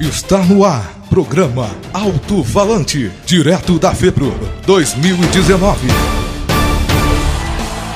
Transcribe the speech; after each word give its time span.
Está 0.00 0.38
no 0.44 0.64
ar, 0.64 0.92
programa 1.08 1.70
Alto 1.92 2.42
Falante, 2.42 3.12
direto 3.24 3.78
da 3.78 3.94
FEPRO 3.94 4.34
2019. 4.66 5.86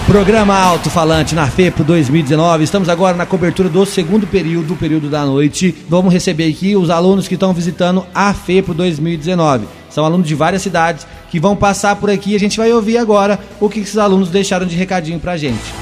Programa 0.06 0.56
Alto 0.56 0.88
Falante 0.90 1.34
na 1.34 1.48
FEPRO 1.48 1.82
2019. 1.82 2.62
Estamos 2.62 2.88
agora 2.88 3.16
na 3.16 3.26
cobertura 3.26 3.68
do 3.68 3.84
segundo 3.84 4.28
período, 4.28 4.76
período 4.76 5.10
da 5.10 5.26
noite. 5.26 5.74
Vamos 5.88 6.14
receber 6.14 6.48
aqui 6.48 6.76
os 6.76 6.88
alunos 6.88 7.26
que 7.26 7.34
estão 7.34 7.52
visitando 7.52 8.06
a 8.14 8.32
FEPRO 8.32 8.74
2019. 8.74 9.66
São 9.90 10.04
alunos 10.04 10.28
de 10.28 10.36
várias 10.36 10.62
cidades 10.62 11.04
que 11.28 11.40
vão 11.40 11.56
passar 11.56 11.96
por 11.96 12.10
aqui. 12.10 12.36
A 12.36 12.40
gente 12.40 12.56
vai 12.58 12.72
ouvir 12.72 12.96
agora 12.96 13.40
o 13.58 13.68
que 13.68 13.80
esses 13.80 13.98
alunos 13.98 14.30
deixaram 14.30 14.66
de 14.66 14.76
recadinho 14.76 15.18
pra 15.18 15.36
gente. 15.36 15.74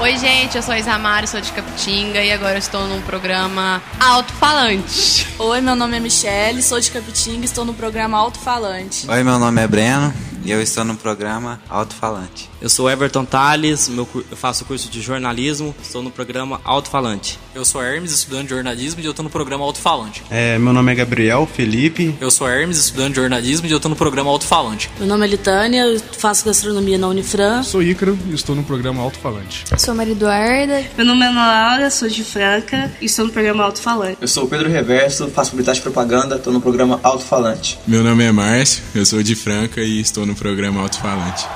Oi, 0.00 0.18
gente, 0.18 0.56
eu 0.56 0.62
sou 0.62 0.74
a 0.74 0.78
Isamara, 0.78 1.26
sou 1.26 1.40
de 1.40 1.50
Capitinga 1.52 2.22
e 2.22 2.30
agora 2.32 2.58
estou 2.58 2.86
num 2.86 3.00
programa 3.02 3.80
Alto-Falante. 3.98 5.26
Oi, 5.38 5.60
meu 5.60 5.76
nome 5.76 5.96
é 5.96 6.00
Michelle, 6.00 6.62
sou 6.62 6.80
de 6.80 6.90
Capitinga 6.90 7.42
e 7.42 7.44
estou 7.44 7.64
no 7.64 7.72
programa 7.72 8.18
Alto-Falante. 8.18 9.08
Oi, 9.08 9.22
meu 9.22 9.38
nome 9.38 9.62
é 9.62 9.66
Breno 9.68 10.12
e 10.44 10.50
eu 10.50 10.60
estou 10.60 10.84
no 10.84 10.94
programa 10.94 11.60
Alto-Falante. 11.70 12.50
Eu 12.60 12.68
sou 12.68 12.90
Everton 12.90 13.24
Tales, 13.24 13.88
meu, 13.88 14.06
eu 14.30 14.36
faço 14.36 14.64
curso 14.64 14.90
de 14.90 15.00
jornalismo, 15.00 15.74
estou 15.82 16.02
no 16.02 16.10
programa 16.10 16.60
Alto-Falante. 16.64 17.38
Eu 17.54 17.64
sou 17.64 17.82
Hermes, 17.82 18.12
estudante 18.12 18.48
de 18.48 18.54
jornalismo 18.54 19.00
e 19.00 19.04
eu 19.04 19.10
estou 19.10 19.22
no 19.22 19.30
programa 19.30 19.64
Alto-Falante. 19.64 20.22
É, 20.30 20.58
meu 20.58 20.72
nome 20.72 20.92
é 20.92 20.94
Gabriel 20.94 21.46
Felipe. 21.46 22.14
Eu 22.20 22.30
sou 22.30 22.48
Hermes, 22.48 22.78
estudante 22.78 23.10
de 23.10 23.20
jornalismo 23.20 23.66
e 23.66 23.70
eu 23.70 23.76
estou 23.76 23.88
no 23.88 23.96
programa 23.96 24.30
Alto-Falante. 24.30 24.90
Meu 24.98 25.06
nome 25.08 25.24
é 25.24 25.28
Litânia, 25.30 25.84
eu 25.86 26.00
faço 26.18 26.44
gastronomia 26.44 26.98
na 26.98 27.08
Unifran. 27.08 27.62
Sou 27.62 27.82
Ícaro 27.82 28.18
e 28.28 28.34
estou 28.34 28.54
no 28.54 28.64
programa 28.64 29.02
Alto-Falante. 29.02 29.64
Sou 29.84 29.94
Maria 29.94 30.14
Eduarda. 30.14 30.82
Meu 30.96 31.04
nome 31.04 31.26
é 31.26 31.28
Ana 31.28 31.46
Laura, 31.46 31.90
sou 31.90 32.08
de 32.08 32.24
Franca 32.24 32.90
e 33.02 33.04
estou 33.04 33.26
no 33.26 33.30
programa 33.30 33.64
Alto-Falante. 33.64 34.16
Eu 34.18 34.26
sou 34.26 34.44
o 34.44 34.48
Pedro 34.48 34.70
Reverso, 34.70 35.28
faço 35.28 35.50
publicidade 35.50 35.80
e 35.80 35.82
propaganda, 35.82 36.36
estou 36.36 36.50
no 36.50 36.58
programa 36.58 36.98
Alto-Falante. 37.02 37.78
Meu 37.86 38.02
nome 38.02 38.24
é 38.24 38.32
Márcio, 38.32 38.82
eu 38.94 39.04
sou 39.04 39.22
de 39.22 39.36
Franca 39.36 39.82
e 39.82 40.00
estou 40.00 40.24
no 40.24 40.34
programa 40.34 40.80
Alto-Falante. 40.80 41.46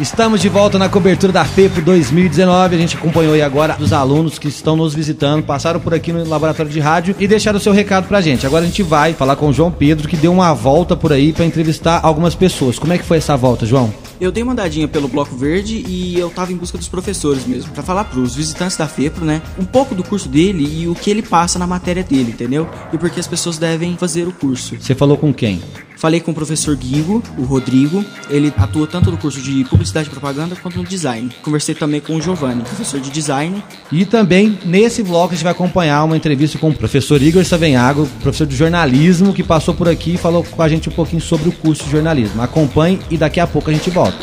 Estamos 0.00 0.40
de 0.40 0.48
volta 0.48 0.78
na 0.78 0.88
cobertura 0.88 1.32
da 1.32 1.44
FEPO 1.44 1.80
2019. 1.82 2.74
A 2.74 2.78
gente 2.78 2.96
acompanhou 2.96 3.34
aí 3.34 3.42
agora 3.42 3.76
os 3.78 3.92
alunos 3.92 4.38
que 4.38 4.48
estão 4.48 4.74
nos 4.74 4.94
visitando, 4.94 5.44
passaram 5.44 5.78
por 5.78 5.94
aqui 5.94 6.12
no 6.12 6.26
laboratório 6.28 6.72
de 6.72 6.80
rádio 6.80 7.14
e 7.18 7.28
deixaram 7.28 7.58
o 7.58 7.60
seu 7.60 7.72
recado 7.72 8.08
pra 8.08 8.20
gente. 8.20 8.46
Agora 8.46 8.64
a 8.64 8.66
gente 8.66 8.82
vai 8.82 9.12
falar 9.12 9.36
com 9.36 9.48
o 9.48 9.52
João 9.52 9.70
Pedro, 9.70 10.08
que 10.08 10.16
deu 10.16 10.32
uma 10.32 10.52
volta 10.54 10.96
por 10.96 11.12
aí 11.12 11.32
para 11.32 11.44
entrevistar 11.44 12.00
algumas 12.02 12.34
pessoas. 12.34 12.78
Como 12.78 12.92
é 12.92 12.98
que 12.98 13.04
foi 13.04 13.18
essa 13.18 13.36
volta, 13.36 13.64
João? 13.64 13.92
Eu 14.20 14.32
dei 14.32 14.42
uma 14.42 14.52
andadinha 14.52 14.88
pelo 14.88 15.08
Bloco 15.08 15.36
Verde 15.36 15.84
e 15.86 16.18
eu 16.18 16.30
tava 16.30 16.52
em 16.52 16.56
busca 16.56 16.78
dos 16.78 16.88
professores 16.88 17.46
mesmo, 17.46 17.72
para 17.72 17.82
falar 17.82 18.04
pros 18.04 18.34
visitantes 18.34 18.76
da 18.76 18.86
FEPRO, 18.86 19.24
né, 19.24 19.42
um 19.58 19.64
pouco 19.64 19.94
do 19.94 20.04
curso 20.04 20.28
dele 20.28 20.64
e 20.64 20.88
o 20.88 20.94
que 20.94 21.10
ele 21.10 21.22
passa 21.22 21.58
na 21.58 21.66
matéria 21.66 22.02
dele, 22.02 22.30
entendeu? 22.30 22.68
E 22.92 22.98
por 22.98 23.10
que 23.10 23.20
as 23.20 23.26
pessoas 23.26 23.58
devem 23.58 23.96
fazer 23.96 24.26
o 24.26 24.32
curso. 24.32 24.76
Você 24.80 24.94
falou 24.94 25.16
com 25.16 25.34
quem? 25.34 25.60
Falei 26.02 26.18
com 26.18 26.32
o 26.32 26.34
professor 26.34 26.74
Guigo, 26.74 27.22
o 27.38 27.44
Rodrigo, 27.44 28.04
ele 28.28 28.52
atua 28.56 28.88
tanto 28.88 29.08
no 29.08 29.16
curso 29.16 29.40
de 29.40 29.62
publicidade 29.66 30.08
e 30.08 30.10
propaganda 30.10 30.56
quanto 30.56 30.76
no 30.76 30.84
design. 30.84 31.30
Conversei 31.44 31.76
também 31.76 32.00
com 32.00 32.16
o 32.16 32.20
Giovanni, 32.20 32.64
professor 32.64 32.98
de 32.98 33.08
design. 33.08 33.62
E 33.92 34.04
também 34.04 34.58
nesse 34.64 35.00
vlog 35.00 35.30
a 35.30 35.34
gente 35.36 35.44
vai 35.44 35.52
acompanhar 35.52 36.02
uma 36.02 36.16
entrevista 36.16 36.58
com 36.58 36.70
o 36.70 36.74
professor 36.74 37.22
Igor 37.22 37.44
Savenhago, 37.44 38.08
professor 38.20 38.48
de 38.48 38.56
jornalismo, 38.56 39.32
que 39.32 39.44
passou 39.44 39.74
por 39.74 39.88
aqui 39.88 40.14
e 40.14 40.16
falou 40.16 40.42
com 40.42 40.60
a 40.60 40.68
gente 40.68 40.88
um 40.88 40.92
pouquinho 40.92 41.22
sobre 41.22 41.50
o 41.50 41.52
curso 41.52 41.84
de 41.84 41.92
jornalismo. 41.92 42.42
Acompanhe 42.42 42.98
e 43.08 43.16
daqui 43.16 43.38
a 43.38 43.46
pouco 43.46 43.70
a 43.70 43.72
gente 43.72 43.88
volta. 43.88 44.18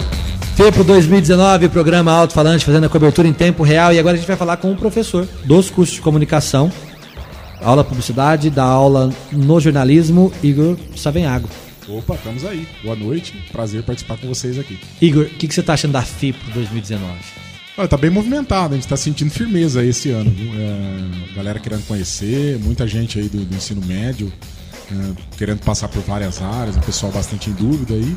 FEPRO 0.58 0.84
2019, 0.84 1.70
programa 1.70 2.12
Alto 2.12 2.34
Falante, 2.34 2.66
fazendo 2.66 2.88
a 2.88 2.90
cobertura 2.90 3.26
em 3.26 3.32
tempo 3.32 3.64
real. 3.64 3.94
E 3.94 4.00
agora 4.00 4.16
a 4.16 4.18
gente 4.18 4.28
vai 4.28 4.36
falar 4.36 4.58
com 4.58 4.70
o 4.70 4.76
professor 4.76 5.26
dos 5.46 5.70
cursos 5.70 5.96
de 5.96 6.02
comunicação, 6.02 6.70
aula 7.64 7.86
publicidade, 7.86 8.50
da 8.50 8.66
aula 8.66 9.14
no 9.32 9.62
jornalismo, 9.62 10.30
Igor 10.44 10.76
Savenhago. 10.94 11.48
Opa, 11.90 12.16
estamos 12.16 12.46
aí. 12.46 12.68
Boa 12.84 12.96
noite, 12.96 13.34
prazer 13.52 13.82
participar 13.82 14.18
com 14.18 14.28
vocês 14.28 14.60
aqui. 14.60 14.80
Igor, 15.02 15.26
o 15.26 15.30
que, 15.30 15.48
que, 15.48 15.54
você 15.54 15.62
está 15.62 15.74
achando 15.74 15.94
da 15.94 16.04
FIPRO 16.04 16.52
2019? 16.54 17.14
Olha, 17.78 17.88
tá 17.88 17.98
bem 17.98 18.12
movimentado, 18.12 18.74
a 18.74 18.78
gente 18.78 18.86
está 18.86 18.98
sentindo 18.98 19.32
firmeza 19.32 19.82
aí 19.82 19.90
esse 19.90 20.12
ano. 20.12 20.32
É, 20.56 21.36
galera 21.36 21.60
querendo 21.60 21.86
conhecer, 21.88 22.60
muita 22.60 22.88
gente 22.88 23.18
aí 23.18 23.28
do, 23.28 23.44
do 23.44 23.56
ensino 23.56 23.84
médio 23.86 24.32
é, 24.92 25.38
querendo 25.38 25.60
passar 25.60 25.88
por 25.88 26.02
várias 26.04 26.42
áreas, 26.42 26.76
o 26.76 26.82
pessoal 26.82 27.12
bastante 27.12 27.50
em 27.50 27.54
dúvida 27.54 27.94
aí. 27.94 28.16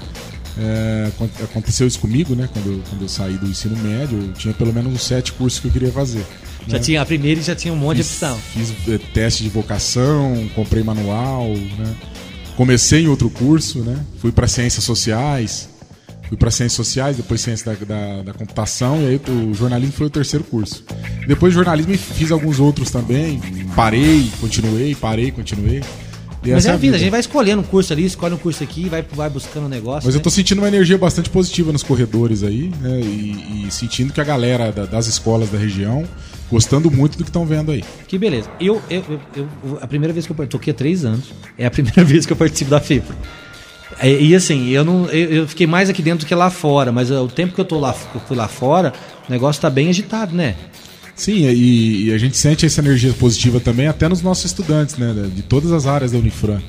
É, 0.59 1.11
aconteceu 1.45 1.87
isso 1.87 1.99
comigo, 1.99 2.35
né? 2.35 2.49
Quando 2.53 2.73
eu, 2.73 2.83
quando 2.91 3.03
eu 3.03 3.09
saí 3.09 3.39
do 3.39 3.47
ensino 3.47 3.77
médio, 3.79 4.19
eu 4.19 4.33
tinha 4.35 4.53
pelo 4.53 4.73
menos 4.73 4.93
uns 4.93 5.03
sete 5.03 5.33
cursos 5.33 5.61
que 5.61 5.69
eu 5.69 5.73
queria 5.73 5.91
fazer. 5.91 6.25
Já 6.67 6.77
né? 6.77 6.83
tinha 6.83 7.01
a 7.01 7.07
primeira 7.07 7.41
e 7.41 7.43
já 7.43 7.55
tinha 7.55 7.73
um 7.73 7.77
monte 7.77 7.99
fiz, 7.99 8.09
de 8.09 8.13
opção. 8.13 8.39
Fiz 8.39 8.73
é, 8.89 8.99
teste 8.99 9.43
de 9.43 9.49
vocação, 9.49 10.49
comprei 10.55 10.83
manual, 10.83 11.49
né? 11.49 11.95
Comecei 12.57 13.05
em 13.05 13.09
outro 13.09 13.31
curso, 13.31 13.81
né? 13.81 13.99
Fui 14.19 14.31
para 14.31 14.47
ciências 14.47 14.85
sociais, 14.85 15.69
fui 16.29 16.37
para 16.37 16.51
ciências 16.51 16.75
sociais, 16.75 17.17
depois 17.17 17.41
ciência 17.41 17.73
da, 17.73 17.85
da, 17.85 18.23
da, 18.23 18.33
computação 18.33 19.01
e 19.03 19.07
aí 19.07 19.21
o 19.29 19.55
jornalismo 19.55 19.95
foi 19.95 20.07
o 20.07 20.11
terceiro 20.11 20.45
curso. 20.45 20.85
Depois 21.27 21.53
jornalismo 21.53 21.97
fiz 21.97 22.31
alguns 22.31 22.61
outros 22.61 22.91
também, 22.91 23.41
parei, 23.75 24.31
continuei, 24.41 24.95
parei, 24.95 25.31
continuei. 25.31 25.83
E 26.45 26.51
Mas 26.51 26.67
é 26.67 26.71
a 26.71 26.73
vida, 26.73 26.79
vida, 26.79 26.97
a 26.97 26.99
gente 26.99 27.11
vai 27.11 27.21
escolhendo 27.21 27.63
um 27.63 27.65
curso 27.65 27.93
ali, 27.93 28.05
escolhe 28.05 28.35
um 28.35 28.39
curso 28.39 28.65
aqui, 28.65 28.89
vai, 28.89 29.03
vai 29.03 29.31
buscando 29.31 29.67
um 29.67 29.69
negócio. 29.69 30.07
Mas 30.07 30.15
né? 30.15 30.19
eu 30.19 30.23
tô 30.23 30.29
sentindo 30.29 30.59
uma 30.59 30.69
energia 30.69 30.99
bastante 30.99 31.31
positiva 31.31 31.71
nos 31.73 31.85
corredores 31.85 32.43
aí, 32.43 32.73
né? 32.81 33.01
E, 33.01 33.67
e 33.67 33.71
sentindo 33.71 34.13
que 34.13 34.21
a 34.21 34.25
galera 34.25 34.73
da, 34.73 34.85
das 34.85 35.07
escolas 35.07 35.51
da 35.51 35.59
região 35.59 36.05
gostando 36.53 36.91
muito 36.91 37.17
do 37.17 37.25
que 37.25 37.31
estão 37.31 37.47
vendo 37.47 37.73
aí. 37.73 37.83
Que 38.07 38.19
beleza. 38.19 38.49
Eu, 38.61 38.81
eu, 38.91 39.03
eu, 39.09 39.21
eu, 39.65 39.79
a 39.81 39.87
primeira 39.87 40.13
vez 40.13 40.27
que 40.27 40.33
eu 40.33 40.47
tô 40.47 40.59
aqui 40.59 40.71
há 40.71 40.75
três 40.75 41.03
anos, 41.05 41.33
é 41.57 41.65
a 41.65 41.71
primeira 41.73 42.05
vez 42.05 42.27
que 42.27 42.33
eu 42.33 42.37
participo 42.37 42.71
da 42.71 42.79
FIPRO. 42.79 43.17
E, 44.03 44.29
e, 44.29 44.35
assim, 44.35 44.69
eu 44.69 44.85
não 44.85 45.07
eu, 45.07 45.31
eu, 45.31 45.49
fiquei 45.49 45.67
mais 45.67 45.89
aqui 45.89 46.03
dentro 46.03 46.25
do 46.25 46.29
que 46.29 46.35
lá 46.35 46.51
fora, 46.51 46.93
mas 46.93 47.11
o 47.11 47.27
tempo 47.29 47.55
que 47.55 47.61
eu 47.61 47.65
tô 47.65 47.79
lá, 47.79 47.95
eu 48.15 48.21
fui 48.21 48.37
lá 48.37 48.49
fora, 48.49 48.93
o 49.29 49.33
negócio 49.33 49.61
tá 49.61 49.71
bem 49.71 49.89
agitado, 49.89 50.35
né? 50.35 50.55
Sim, 51.15 51.47
e, 51.49 52.09
e, 52.09 52.13
a 52.13 52.19
gente 52.19 52.37
sente 52.37 52.67
essa 52.67 52.81
energia 52.81 53.13
positiva 53.15 53.59
também 53.59 53.87
até 53.87 54.09
nos 54.09 54.23
nossos 54.23 54.45
estudantes, 54.45 54.97
né? 54.97 55.15
De 55.35 55.43
todas 55.43 55.73
as 55.73 55.87
áreas 55.87 56.13
da 56.13 56.19
Unifran. 56.19 56.61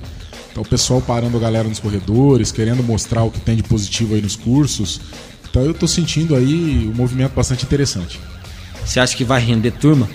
Então 0.51 0.63
o 0.63 0.67
pessoal 0.67 1.01
parando 1.01 1.35
a 1.35 1.39
galera 1.39 1.67
nos 1.67 1.79
corredores, 1.79 2.51
querendo 2.51 2.83
mostrar 2.83 3.23
o 3.23 3.31
que 3.31 3.39
tem 3.39 3.55
de 3.55 3.63
positivo 3.63 4.15
aí 4.15 4.21
nos 4.21 4.35
cursos. 4.35 5.01
Então 5.49 5.63
eu 5.63 5.73
tô 5.73 5.87
sentindo 5.87 6.35
aí 6.35 6.89
um 6.93 6.95
movimento 6.95 7.33
bastante 7.33 7.65
interessante. 7.65 8.19
Você 8.85 8.99
acha 8.99 9.15
que 9.15 9.23
vai 9.23 9.41
render 9.41 9.71
turma? 9.71 10.07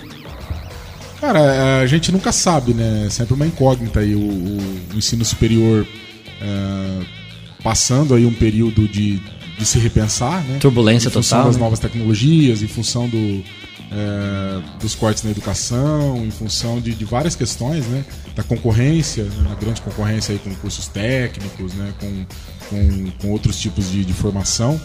Cara, 1.19 1.81
a 1.81 1.85
gente 1.87 2.11
nunca 2.11 2.31
sabe, 2.31 2.73
né? 2.73 3.05
É 3.07 3.09
sempre 3.09 3.33
uma 3.33 3.45
incógnita 3.45 3.99
aí 3.99 4.15
o, 4.15 4.19
o, 4.19 4.57
o 4.93 4.97
ensino 4.97 5.25
superior 5.25 5.85
é, 6.41 7.05
passando 7.61 8.13
aí 8.15 8.25
um 8.25 8.33
período 8.33 8.87
de, 8.87 9.21
de 9.57 9.65
se 9.65 9.79
repensar, 9.79 10.41
né? 10.45 10.59
Turbulência 10.59 11.09
em 11.09 11.11
função 11.11 11.39
total. 11.39 11.51
das 11.51 11.57
né? 11.57 11.63
novas 11.63 11.79
tecnologias, 11.79 12.61
em 12.61 12.67
função 12.67 13.09
do, 13.09 13.43
é, 13.91 14.61
dos 14.79 14.95
cortes 14.95 15.23
na 15.23 15.31
educação, 15.31 16.23
em 16.25 16.31
função 16.31 16.79
de, 16.79 16.93
de 16.93 17.05
várias 17.05 17.35
questões, 17.35 17.85
né? 17.87 18.05
Da 18.33 18.43
concorrência, 18.43 19.25
né? 19.25 19.51
a 19.51 19.55
grande 19.55 19.81
concorrência 19.81 20.31
aí 20.31 20.39
com 20.39 20.53
cursos 20.55 20.87
técnicos, 20.87 21.73
né? 21.73 21.93
Com, 21.99 22.25
com, 22.69 23.11
com 23.21 23.31
outros 23.31 23.59
tipos 23.59 23.91
de, 23.91 24.05
de 24.05 24.13
formação. 24.13 24.79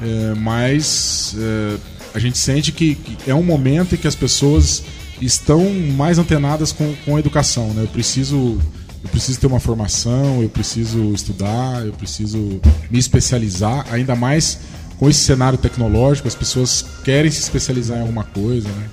É, 0.00 0.34
mas 0.34 1.34
é, 1.38 1.76
a 2.14 2.18
gente 2.18 2.38
sente 2.38 2.72
que, 2.72 2.94
que, 2.94 3.30
é 3.30 3.34
um 3.34 3.42
momento 3.42 3.94
em 3.94 3.98
que 3.98 4.06
as 4.06 4.14
pessoas 4.14 4.82
estão 5.20 5.68
mais 5.96 6.18
antenadas 6.18 6.72
com, 6.72 6.94
com 7.04 7.16
a 7.16 7.18
educação. 7.18 7.68
Né? 7.74 7.82
Eu 7.82 7.88
preciso 7.88 8.58
eu 9.02 9.08
preciso 9.10 9.38
ter 9.38 9.46
uma 9.46 9.60
formação, 9.60 10.42
eu 10.42 10.48
preciso 10.48 11.12
estudar, 11.12 11.86
eu 11.86 11.92
preciso 11.92 12.60
me 12.90 12.98
especializar, 12.98 13.86
ainda 13.92 14.16
mais 14.16 14.58
com 14.98 15.08
esse 15.08 15.20
cenário 15.20 15.56
tecnológico, 15.56 16.26
as 16.26 16.34
pessoas 16.34 16.84
querem 17.04 17.30
se 17.30 17.40
especializar 17.40 17.98
em 17.98 18.00
alguma 18.00 18.24
coisa, 18.24 18.68
né? 18.68 18.88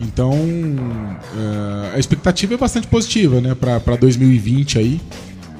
Então, 0.00 0.32
uh, 0.32 1.94
a 1.94 1.98
expectativa 1.98 2.54
é 2.54 2.56
bastante 2.56 2.86
positiva, 2.86 3.40
né, 3.40 3.54
para 3.54 3.96
2020 3.96 4.78
aí. 4.78 5.00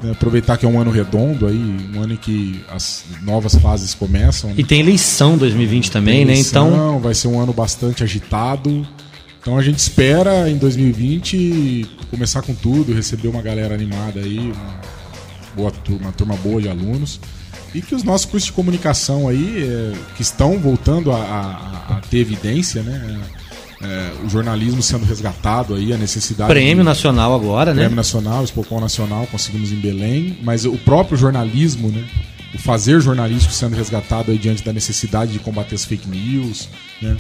Né, 0.03 0.13
aproveitar 0.13 0.59
que 0.59 0.67
é 0.67 0.69
um 0.69 0.79
ano 0.79 0.91
redondo 0.91 1.47
aí, 1.47 1.57
um 1.95 2.03
ano 2.03 2.13
em 2.13 2.17
que 2.17 2.63
as 2.69 3.05
novas 3.23 3.55
fases 3.57 3.95
começam. 3.95 4.51
Né? 4.51 4.57
E 4.59 4.65
tem 4.65 4.81
eleição 4.81 5.39
2020 5.39 5.91
também, 5.91 6.17
tem 6.17 6.25
né? 6.27 6.33
eleição, 6.33 6.71
né? 6.71 6.77
Então 6.77 7.01
vai 7.01 7.15
ser 7.15 7.29
um 7.29 7.41
ano 7.41 7.53
bastante 7.53 8.03
agitado. 8.03 8.87
Então 9.41 9.57
a 9.57 9.63
gente 9.63 9.79
espera 9.79 10.51
em 10.51 10.59
2020 10.59 11.87
começar 12.11 12.43
com 12.43 12.55
tudo, 12.55 12.93
receber 12.93 13.29
uma 13.29 13.41
galera 13.41 13.75
animada 13.75 14.21
aí, 14.21 14.39
uma, 14.39 14.81
boa, 15.55 15.73
uma 16.01 16.13
turma 16.13 16.37
boa 16.37 16.61
de 16.61 16.69
alunos. 16.69 17.21
E 17.75 17.83
que 17.83 17.95
os 17.95 18.03
nossos 18.03 18.27
cursos 18.27 18.47
de 18.47 18.53
comunicação 18.53 19.29
aí, 19.29 19.63
é, 19.63 19.93
que 20.17 20.23
estão 20.23 20.59
voltando 20.59 21.13
a, 21.13 21.17
a, 21.17 21.97
a 21.97 22.01
ter 22.01 22.19
evidência, 22.19 22.83
né? 22.83 23.21
É, 23.33 23.46
o 24.25 24.29
jornalismo 24.29 24.83
sendo 24.83 25.05
resgatado 25.05 25.75
aí, 25.75 25.93
a 25.93 25.97
necessidade. 25.97 26.51
Prêmio 26.51 26.79
de, 26.79 26.83
nacional 26.83 27.35
agora, 27.35 27.73
prêmio 27.73 27.75
né? 27.75 27.83
Prêmio 27.83 27.97
nacional, 27.97 28.45
Expocom 28.45 28.81
nacional, 28.81 29.27
conseguimos 29.27 29.73
em 29.73 29.77
Belém, 29.77 30.39
mas 30.43 30.65
o 30.65 30.77
próprio 30.79 31.17
jornalismo, 31.17 31.91
né? 31.91 32.05
O 32.55 32.59
fazer 32.59 33.01
jornalístico 33.01 33.53
sendo 33.53 33.77
resgatado 33.77 34.31
aí 34.31 34.39
diante 34.39 34.65
da 34.65 34.73
necessidade 34.73 35.33
de 35.33 35.39
combater 35.39 35.75
as 35.75 35.85
fake 35.85 36.09
news, 36.09 36.69
né? 37.03 37.17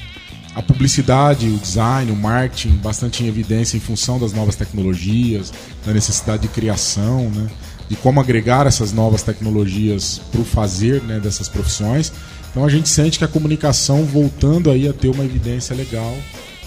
a 0.54 0.62
publicidade, 0.62 1.46
o 1.48 1.58
design, 1.58 2.10
o 2.10 2.16
marketing 2.16 2.76
bastante 2.76 3.22
em 3.22 3.26
evidência 3.26 3.76
em 3.76 3.80
função 3.80 4.18
das 4.18 4.32
novas 4.32 4.56
tecnologias, 4.56 5.52
da 5.84 5.92
necessidade 5.92 6.42
de 6.42 6.48
criação, 6.48 7.28
né? 7.28 7.46
de 7.90 7.96
como 7.96 8.20
agregar 8.20 8.66
essas 8.66 8.90
novas 8.90 9.22
tecnologias 9.22 10.18
para 10.32 10.40
o 10.40 10.44
fazer 10.44 11.02
né, 11.02 11.20
dessas 11.20 11.46
profissões. 11.46 12.10
Então 12.50 12.64
a 12.64 12.70
gente 12.70 12.88
sente 12.88 13.18
que 13.18 13.24
a 13.24 13.28
comunicação 13.28 14.04
voltando 14.04 14.70
aí 14.70 14.88
a 14.88 14.94
ter 14.94 15.08
uma 15.08 15.24
evidência 15.24 15.76
legal 15.76 16.16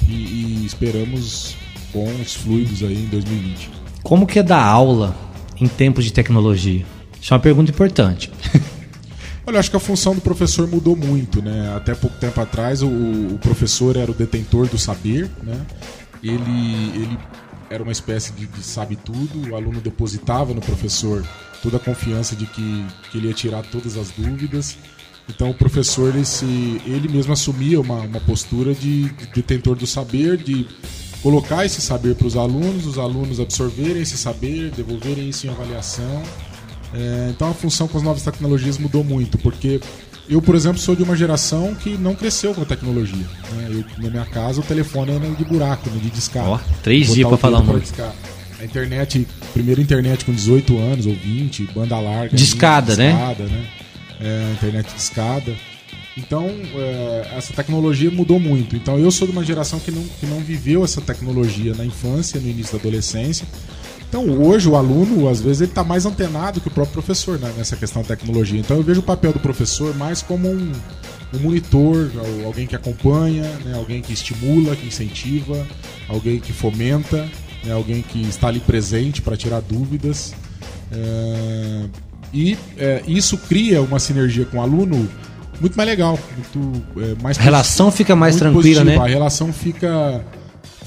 e, 0.09 0.61
e 0.61 0.65
esperamos 0.65 1.55
bons 1.93 2.35
fluidos 2.35 2.83
aí 2.83 3.03
em 3.03 3.07
2020. 3.07 3.71
Como 4.03 4.25
que 4.25 4.39
é 4.39 4.43
dar 4.43 4.63
aula 4.63 5.15
em 5.59 5.67
tempos 5.67 6.03
de 6.05 6.11
tecnologia? 6.11 6.85
Isso 7.21 7.33
é 7.33 7.35
uma 7.35 7.41
pergunta 7.41 7.71
importante. 7.71 8.31
Olha, 9.45 9.59
acho 9.59 9.71
que 9.71 9.77
a 9.77 9.79
função 9.79 10.13
do 10.13 10.21
professor 10.21 10.67
mudou 10.67 10.95
muito, 10.95 11.41
né? 11.41 11.73
Até 11.75 11.95
pouco 11.95 12.15
tempo 12.17 12.39
atrás 12.39 12.81
o, 12.81 12.87
o 12.87 13.39
professor 13.41 13.97
era 13.97 14.09
o 14.09 14.13
detentor 14.13 14.67
do 14.67 14.77
saber, 14.77 15.29
né? 15.41 15.59
Ele, 16.23 16.91
ele 16.95 17.17
era 17.69 17.81
uma 17.81 17.91
espécie 17.91 18.31
de, 18.33 18.45
de 18.45 18.63
sabe 18.63 18.95
tudo, 18.95 19.49
o 19.49 19.55
aluno 19.55 19.79
depositava 19.79 20.53
no 20.53 20.61
professor 20.61 21.25
toda 21.61 21.77
a 21.77 21.79
confiança 21.79 22.35
de 22.35 22.45
que, 22.45 22.85
que 23.11 23.17
ele 23.17 23.27
ia 23.27 23.33
tirar 23.33 23.63
todas 23.63 23.97
as 23.97 24.11
dúvidas. 24.11 24.77
Então 25.29 25.51
o 25.51 25.53
professor 25.53 26.13
ele, 26.13 26.25
se, 26.25 26.45
ele 26.85 27.07
mesmo 27.07 27.31
assumia 27.31 27.79
uma, 27.79 28.01
uma 28.01 28.19
postura 28.19 28.73
de, 28.73 29.03
de 29.03 29.27
detentor 29.35 29.75
do 29.75 29.85
saber, 29.85 30.37
de 30.37 30.65
colocar 31.21 31.65
esse 31.65 31.81
saber 31.81 32.15
para 32.15 32.27
os 32.27 32.35
alunos, 32.35 32.85
os 32.85 32.97
alunos 32.97 33.39
absorverem 33.39 34.01
esse 34.01 34.17
saber, 34.17 34.71
devolverem 34.71 35.29
isso 35.29 35.45
em 35.45 35.49
avaliação 35.49 36.23
é, 36.93 37.27
então 37.29 37.49
a 37.49 37.53
função 37.53 37.87
com 37.87 37.97
as 37.97 38.03
novas 38.03 38.23
tecnologias 38.23 38.77
mudou 38.77 39.03
muito, 39.03 39.37
porque 39.37 39.79
eu, 40.27 40.41
por 40.41 40.55
exemplo, 40.55 40.79
sou 40.79 40.95
de 40.95 41.03
uma 41.03 41.15
geração 41.15 41.75
que 41.75 41.97
não 41.97 42.15
cresceu 42.15 42.53
com 42.53 42.61
a 42.61 42.65
tecnologia. 42.65 43.25
Né? 43.53 43.67
Eu, 43.69 44.03
na 44.03 44.09
minha 44.09 44.25
casa 44.25 44.59
o 44.59 44.63
telefone 44.63 45.11
era 45.11 45.29
de 45.29 45.45
buraco, 45.45 45.89
né? 45.89 45.99
de 46.01 46.09
discar. 46.09 46.47
Ó, 46.47 46.59
três 46.83 47.13
dias 47.13 47.27
para 47.27 47.37
falar 47.37 47.59
um 47.59 47.79
A 48.59 48.65
internet, 48.65 49.25
primeiro 49.53 49.79
internet 49.79 50.25
com 50.25 50.33
18 50.33 50.77
anos 50.77 51.05
ou 51.05 51.13
20, 51.13 51.69
banda 51.73 51.97
larga. 51.99 52.35
Discada, 52.35 52.95
né? 52.95 53.11
Discada, 53.11 53.43
né? 53.45 53.65
É, 54.19 54.51
internet 54.53 54.93
discada. 54.93 55.55
Então, 56.17 56.45
é, 56.47 57.31
essa 57.37 57.53
tecnologia 57.53 58.11
mudou 58.11 58.39
muito. 58.39 58.75
Então, 58.75 58.99
eu 58.99 59.09
sou 59.11 59.27
de 59.27 59.31
uma 59.31 59.43
geração 59.43 59.79
que 59.79 59.91
não, 59.91 60.03
que 60.03 60.25
não 60.25 60.39
viveu 60.39 60.83
essa 60.83 61.01
tecnologia 61.01 61.73
na 61.73 61.85
infância, 61.85 62.39
no 62.39 62.47
início 62.47 62.73
da 62.73 62.79
adolescência. 62.79 63.47
Então, 64.09 64.27
hoje, 64.27 64.67
o 64.67 64.75
aluno, 64.75 65.29
às 65.29 65.39
vezes, 65.39 65.61
ele 65.61 65.71
está 65.71 65.83
mais 65.83 66.05
antenado 66.05 66.59
que 66.59 66.67
o 66.67 66.71
próprio 66.71 66.93
professor 66.93 67.37
né, 67.39 67.53
nessa 67.55 67.75
questão 67.75 68.01
da 68.01 68.07
tecnologia. 68.07 68.59
Então, 68.59 68.75
eu 68.77 68.83
vejo 68.83 69.01
o 69.01 69.03
papel 69.03 69.31
do 69.31 69.39
professor 69.39 69.95
mais 69.95 70.21
como 70.21 70.49
um, 70.49 70.71
um 71.33 71.39
monitor, 71.39 72.11
alguém 72.43 72.65
que 72.65 72.75
acompanha, 72.75 73.43
né, 73.63 73.75
alguém 73.75 74.01
que 74.01 74.11
estimula, 74.11 74.75
que 74.75 74.87
incentiva, 74.87 75.65
alguém 76.07 76.39
que 76.39 76.51
fomenta, 76.51 77.29
né, 77.63 77.71
alguém 77.71 78.01
que 78.01 78.19
está 78.23 78.47
ali 78.47 78.59
presente 78.59 79.21
para 79.21 79.37
tirar 79.37 79.61
dúvidas. 79.61 80.33
É, 80.91 81.85
e 82.33 82.57
é, 82.77 83.01
isso 83.07 83.37
cria 83.37 83.81
uma 83.81 83.99
sinergia 83.99 84.45
com 84.45 84.57
o 84.57 84.61
aluno 84.61 85.09
muito 85.59 85.75
mais 85.75 85.89
legal, 85.89 86.17
muito 86.35 86.83
é, 86.97 87.21
mais 87.21 87.37
a 87.37 87.41
relação 87.41 87.91
fica 87.91 88.15
mais 88.15 88.37
tranquila, 88.37 88.61
positiva. 88.61 88.83
né? 88.85 88.97
A 88.97 89.07
relação 89.07 89.51
fica 89.51 90.23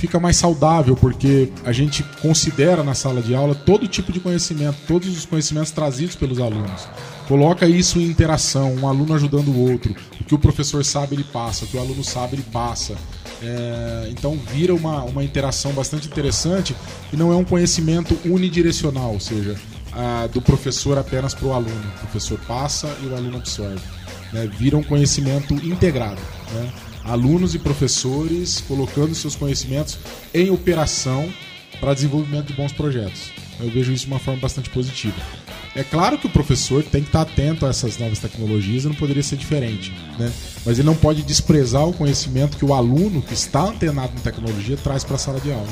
fica 0.02 0.18
mais 0.18 0.36
saudável, 0.36 0.96
porque 0.96 1.52
a 1.64 1.70
gente 1.70 2.02
considera 2.20 2.82
na 2.82 2.92
sala 2.92 3.22
de 3.22 3.36
aula 3.36 3.54
todo 3.54 3.86
tipo 3.86 4.10
de 4.10 4.18
conhecimento, 4.18 4.76
todos 4.88 5.16
os 5.16 5.24
conhecimentos 5.24 5.70
trazidos 5.70 6.16
pelos 6.16 6.40
alunos. 6.40 6.88
Coloca 7.28 7.68
isso 7.68 8.00
em 8.00 8.06
interação, 8.06 8.74
um 8.74 8.88
aluno 8.88 9.14
ajudando 9.14 9.48
o 9.48 9.70
outro. 9.70 9.94
O 10.20 10.24
que 10.24 10.34
o 10.34 10.38
professor 10.38 10.84
sabe, 10.84 11.14
ele 11.14 11.22
passa, 11.22 11.64
o 11.64 11.68
que 11.68 11.76
o 11.76 11.80
aluno 11.80 12.02
sabe, 12.02 12.34
ele 12.34 12.44
passa. 12.52 12.96
É, 13.40 14.08
então 14.10 14.36
vira 14.52 14.74
uma, 14.74 15.04
uma 15.04 15.22
interação 15.22 15.72
bastante 15.72 16.08
interessante 16.08 16.74
e 17.12 17.16
não 17.16 17.32
é 17.32 17.36
um 17.36 17.44
conhecimento 17.44 18.18
unidirecional, 18.24 19.12
ou 19.12 19.20
seja, 19.20 19.56
do 20.32 20.40
professor 20.40 20.98
apenas 20.98 21.34
para 21.34 21.46
o 21.46 21.52
aluno. 21.52 21.92
O 21.96 21.98
professor 22.00 22.38
passa 22.46 22.94
e 23.02 23.06
o 23.06 23.14
aluno 23.14 23.36
absorve. 23.36 23.82
Né? 24.32 24.46
Vira 24.46 24.76
um 24.76 24.82
conhecimento 24.82 25.54
integrado. 25.54 26.20
Né? 26.52 26.72
alunos 27.04 27.54
e 27.54 27.58
professores 27.58 28.62
colocando 28.66 29.14
seus 29.14 29.34
conhecimentos 29.34 29.98
em 30.32 30.50
operação 30.50 31.32
para 31.80 31.94
desenvolvimento 31.94 32.46
de 32.46 32.54
bons 32.54 32.72
projetos. 32.72 33.30
Eu 33.60 33.70
vejo 33.70 33.92
isso 33.92 34.06
de 34.06 34.12
uma 34.12 34.18
forma 34.18 34.40
bastante 34.40 34.70
positiva. 34.70 35.16
É 35.74 35.82
claro 35.82 36.18
que 36.18 36.26
o 36.26 36.30
professor 36.30 36.82
tem 36.82 37.02
que 37.02 37.08
estar 37.08 37.22
atento 37.22 37.64
a 37.64 37.70
essas 37.70 37.98
novas 37.98 38.18
tecnologias 38.18 38.84
não 38.84 38.94
poderia 38.94 39.22
ser 39.22 39.36
diferente, 39.36 39.92
né? 40.18 40.30
Mas 40.66 40.78
ele 40.78 40.86
não 40.86 40.94
pode 40.94 41.22
desprezar 41.22 41.88
o 41.88 41.94
conhecimento 41.94 42.58
que 42.58 42.64
o 42.64 42.74
aluno 42.74 43.22
que 43.22 43.32
está 43.32 43.62
antenado 43.62 44.12
em 44.14 44.20
tecnologia 44.20 44.76
traz 44.76 45.02
para 45.02 45.16
a 45.16 45.18
sala 45.18 45.40
de 45.40 45.50
aula. 45.50 45.68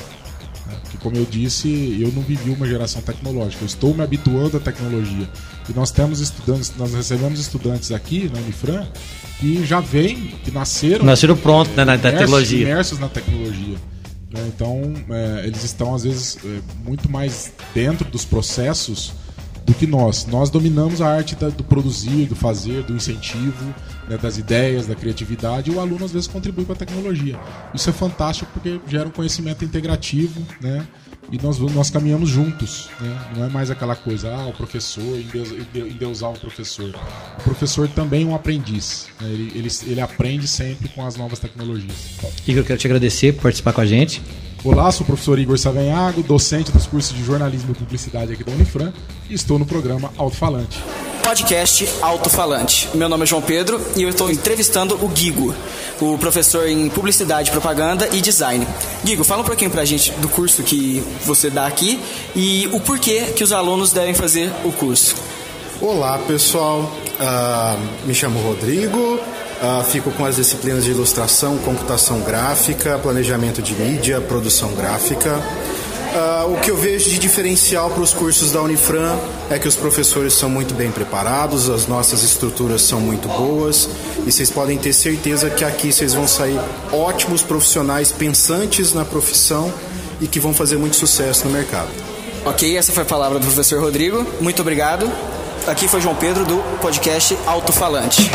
Como 1.01 1.17
eu 1.17 1.25
disse, 1.25 1.99
eu 2.01 2.13
não 2.13 2.23
vivi 2.23 2.51
uma 2.51 2.67
geração 2.67 3.01
tecnológica, 3.01 3.63
eu 3.63 3.67
estou 3.67 3.95
me 3.95 4.03
habituando 4.03 4.57
à 4.57 4.61
tecnologia. 4.61 5.29
E 5.69 5.73
nós 5.73 5.91
temos 5.91 6.21
estudantes, 6.21 6.73
nós 6.77 6.93
recebemos 6.95 7.41
estudantes 7.41 7.91
aqui 7.91 8.31
na 8.33 8.41
Unifran 8.41 8.87
que 9.39 9.65
já 9.65 9.81
vêm, 9.81 10.35
que 10.45 10.51
nasceram. 10.51 11.05
Nasceram 11.05 11.37
pronto 11.37 11.71
né, 11.71 11.85
na 11.85 11.95
imersos, 11.95 12.19
tecnologia. 12.19 12.63
Imersos 12.63 12.99
na 12.99 13.09
tecnologia. 13.09 13.77
Né? 14.31 14.45
Então, 14.49 14.95
é, 15.11 15.47
eles 15.47 15.65
estão, 15.65 15.95
às 15.95 16.05
vezes, 16.05 16.39
é, 16.45 16.61
muito 16.85 17.11
mais 17.11 17.53
dentro 17.75 18.09
dos 18.11 18.25
processos 18.25 19.13
do 19.71 19.75
que 19.75 19.87
nós. 19.87 20.27
Nós 20.27 20.51
dominamos 20.51 21.01
a 21.01 21.09
arte 21.09 21.37
da, 21.37 21.49
do 21.49 21.63
produzir, 21.63 22.27
do 22.27 22.35
fazer, 22.35 22.83
do 22.83 22.93
incentivo, 22.93 23.73
né, 24.09 24.19
das 24.19 24.37
ideias, 24.37 24.89
da 24.89 24.97
criatividade, 24.97 25.71
e 25.71 25.75
o 25.75 25.79
aluno, 25.79 26.05
às 26.05 26.11
vezes, 26.11 26.27
contribui 26.27 26.65
com 26.65 26.73
a 26.73 26.77
tecnologia. 26.77 27.39
Isso 27.73 27.89
é 27.89 27.93
fantástico 27.93 28.51
porque 28.53 28.81
gera 28.89 29.07
um 29.09 29.13
conhecimento 29.13 29.65
integrativo, 29.65 30.45
né? 30.61 30.85
e 31.31 31.41
nós, 31.41 31.59
nós 31.59 31.89
caminhamos 31.89 32.29
juntos. 32.29 32.89
Né? 33.01 33.19
Não 33.37 33.45
é 33.45 33.49
mais 33.49 33.71
aquela 33.71 33.95
coisa, 33.95 34.35
ah, 34.35 34.49
o 34.49 34.53
professor, 34.53 35.17
endeusar 35.73 36.31
o 36.33 36.39
professor. 36.39 36.93
O 37.39 37.43
professor 37.43 37.89
também 37.89 38.25
é 38.25 38.27
um 38.27 38.35
aprendiz. 38.35 39.07
Né? 39.21 39.29
Ele, 39.29 39.53
ele, 39.55 39.69
ele 39.87 40.01
aprende 40.01 40.49
sempre 40.49 40.89
com 40.89 41.07
as 41.07 41.15
novas 41.15 41.39
tecnologias. 41.39 42.19
Igor, 42.45 42.63
eu 42.63 42.65
quero 42.65 42.79
te 42.81 42.89
agradecer 42.89 43.35
por 43.35 43.43
participar 43.43 43.73
com 43.73 43.83
a 43.83 43.87
gente. 43.87 44.21
Olá, 44.63 44.93
sou 44.93 45.05
o 45.05 45.07
professor 45.07 45.39
Igor 45.39 45.59
Savenhago, 45.59 46.23
docente 46.23 46.71
dos 46.71 46.87
cursos 46.87 47.17
de 47.17 47.25
jornalismo 47.25 47.73
e 47.73 47.75
publicidade 47.75 48.33
aqui 48.33 48.45
da 48.45 48.53
Unifran 48.53 48.93
e 49.29 49.35
estou 49.35 49.59
no 49.59 49.65
programa 49.65 50.13
Alto 50.19 50.37
Falante 50.37 50.83
podcast 51.31 51.89
Alto-Falante. 52.03 52.89
Meu 52.93 53.09
nome 53.09 53.23
é 53.23 53.27
João 53.27 53.41
Pedro 53.41 53.81
e 53.95 54.03
eu 54.03 54.09
estou 54.09 54.33
entrevistando 54.33 54.97
o 54.97 55.07
Guigo, 55.07 55.55
o 56.01 56.19
professor 56.19 56.69
em 56.69 56.89
Publicidade, 56.91 57.53
Propaganda 57.53 58.09
e 58.13 58.21
Design. 58.21 58.67
Guigo, 59.05 59.23
fala 59.23 59.43
um 59.43 59.45
pouquinho 59.45 59.71
pra 59.71 59.85
gente 59.85 60.11
do 60.15 60.29
curso 60.29 60.65
que 60.65 61.01
você 61.25 61.49
dá 61.49 61.69
aqui 61.69 62.01
e 62.35 62.69
o 62.73 62.81
porquê 62.81 63.27
que 63.37 63.45
os 63.45 63.53
alunos 63.53 63.93
devem 63.93 64.13
fazer 64.13 64.51
o 64.65 64.73
curso. 64.73 65.15
Olá, 65.81 66.19
pessoal. 66.19 66.81
Uh, 66.81 68.07
me 68.09 68.13
chamo 68.13 68.41
Rodrigo. 68.41 69.21
Uh, 69.61 69.85
fico 69.85 70.11
com 70.13 70.25
as 70.25 70.37
disciplinas 70.37 70.85
de 70.85 70.91
ilustração, 70.91 71.59
computação 71.59 72.21
gráfica, 72.21 72.99
planejamento 72.99 73.61
de 73.61 73.75
mídia, 73.75 74.19
produção 74.19 74.73
gráfica. 74.73 75.35
Uh, 75.35 76.55
o 76.55 76.61
que 76.61 76.71
eu 76.71 76.77
vejo 76.79 77.11
de 77.11 77.19
diferencial 77.19 77.91
para 77.91 78.03
os 78.03 78.15
cursos 78.15 78.51
da 78.51 78.63
Unifran 78.63 79.17
é 79.51 79.59
que 79.59 79.69
os 79.69 79.77
professores 79.77 80.33
são 80.33 80.49
muito 80.49 80.75
bem 80.75 80.91
preparados, 80.91 81.69
as 81.69 81.87
nossas 81.87 82.23
estruturas 82.23 82.81
são 82.83 83.01
muito 83.01 83.29
boas 83.29 83.89
e 84.27 84.33
vocês 84.33 84.51
podem 84.51 84.79
ter 84.79 84.95
certeza 84.95 85.51
que 85.51 85.63
aqui 85.63 85.93
vocês 85.93 86.15
vão 86.15 86.27
sair 86.27 86.59
ótimos 86.91 87.43
profissionais 87.43 88.11
pensantes 88.11 88.95
na 88.95 89.05
profissão 89.05 89.73
e 90.21 90.27
que 90.27 90.41
vão 90.41 90.55
fazer 90.55 90.79
muito 90.79 90.97
sucesso 90.97 91.45
no 91.45 91.53
mercado. 91.53 91.91
Ok, 92.47 92.77
essa 92.77 92.93
foi 92.93 93.03
a 93.03 93.07
palavra 93.07 93.39
do 93.39 93.47
professor 93.47 93.79
Rodrigo. 93.79 94.27
Muito 94.41 94.63
obrigado. 94.63 95.09
Aqui 95.67 95.87
foi 95.87 96.01
João 96.01 96.15
Pedro 96.17 96.47
do 96.47 96.57
podcast 96.81 97.37
Alto 97.47 97.73
Falante. 97.73 98.31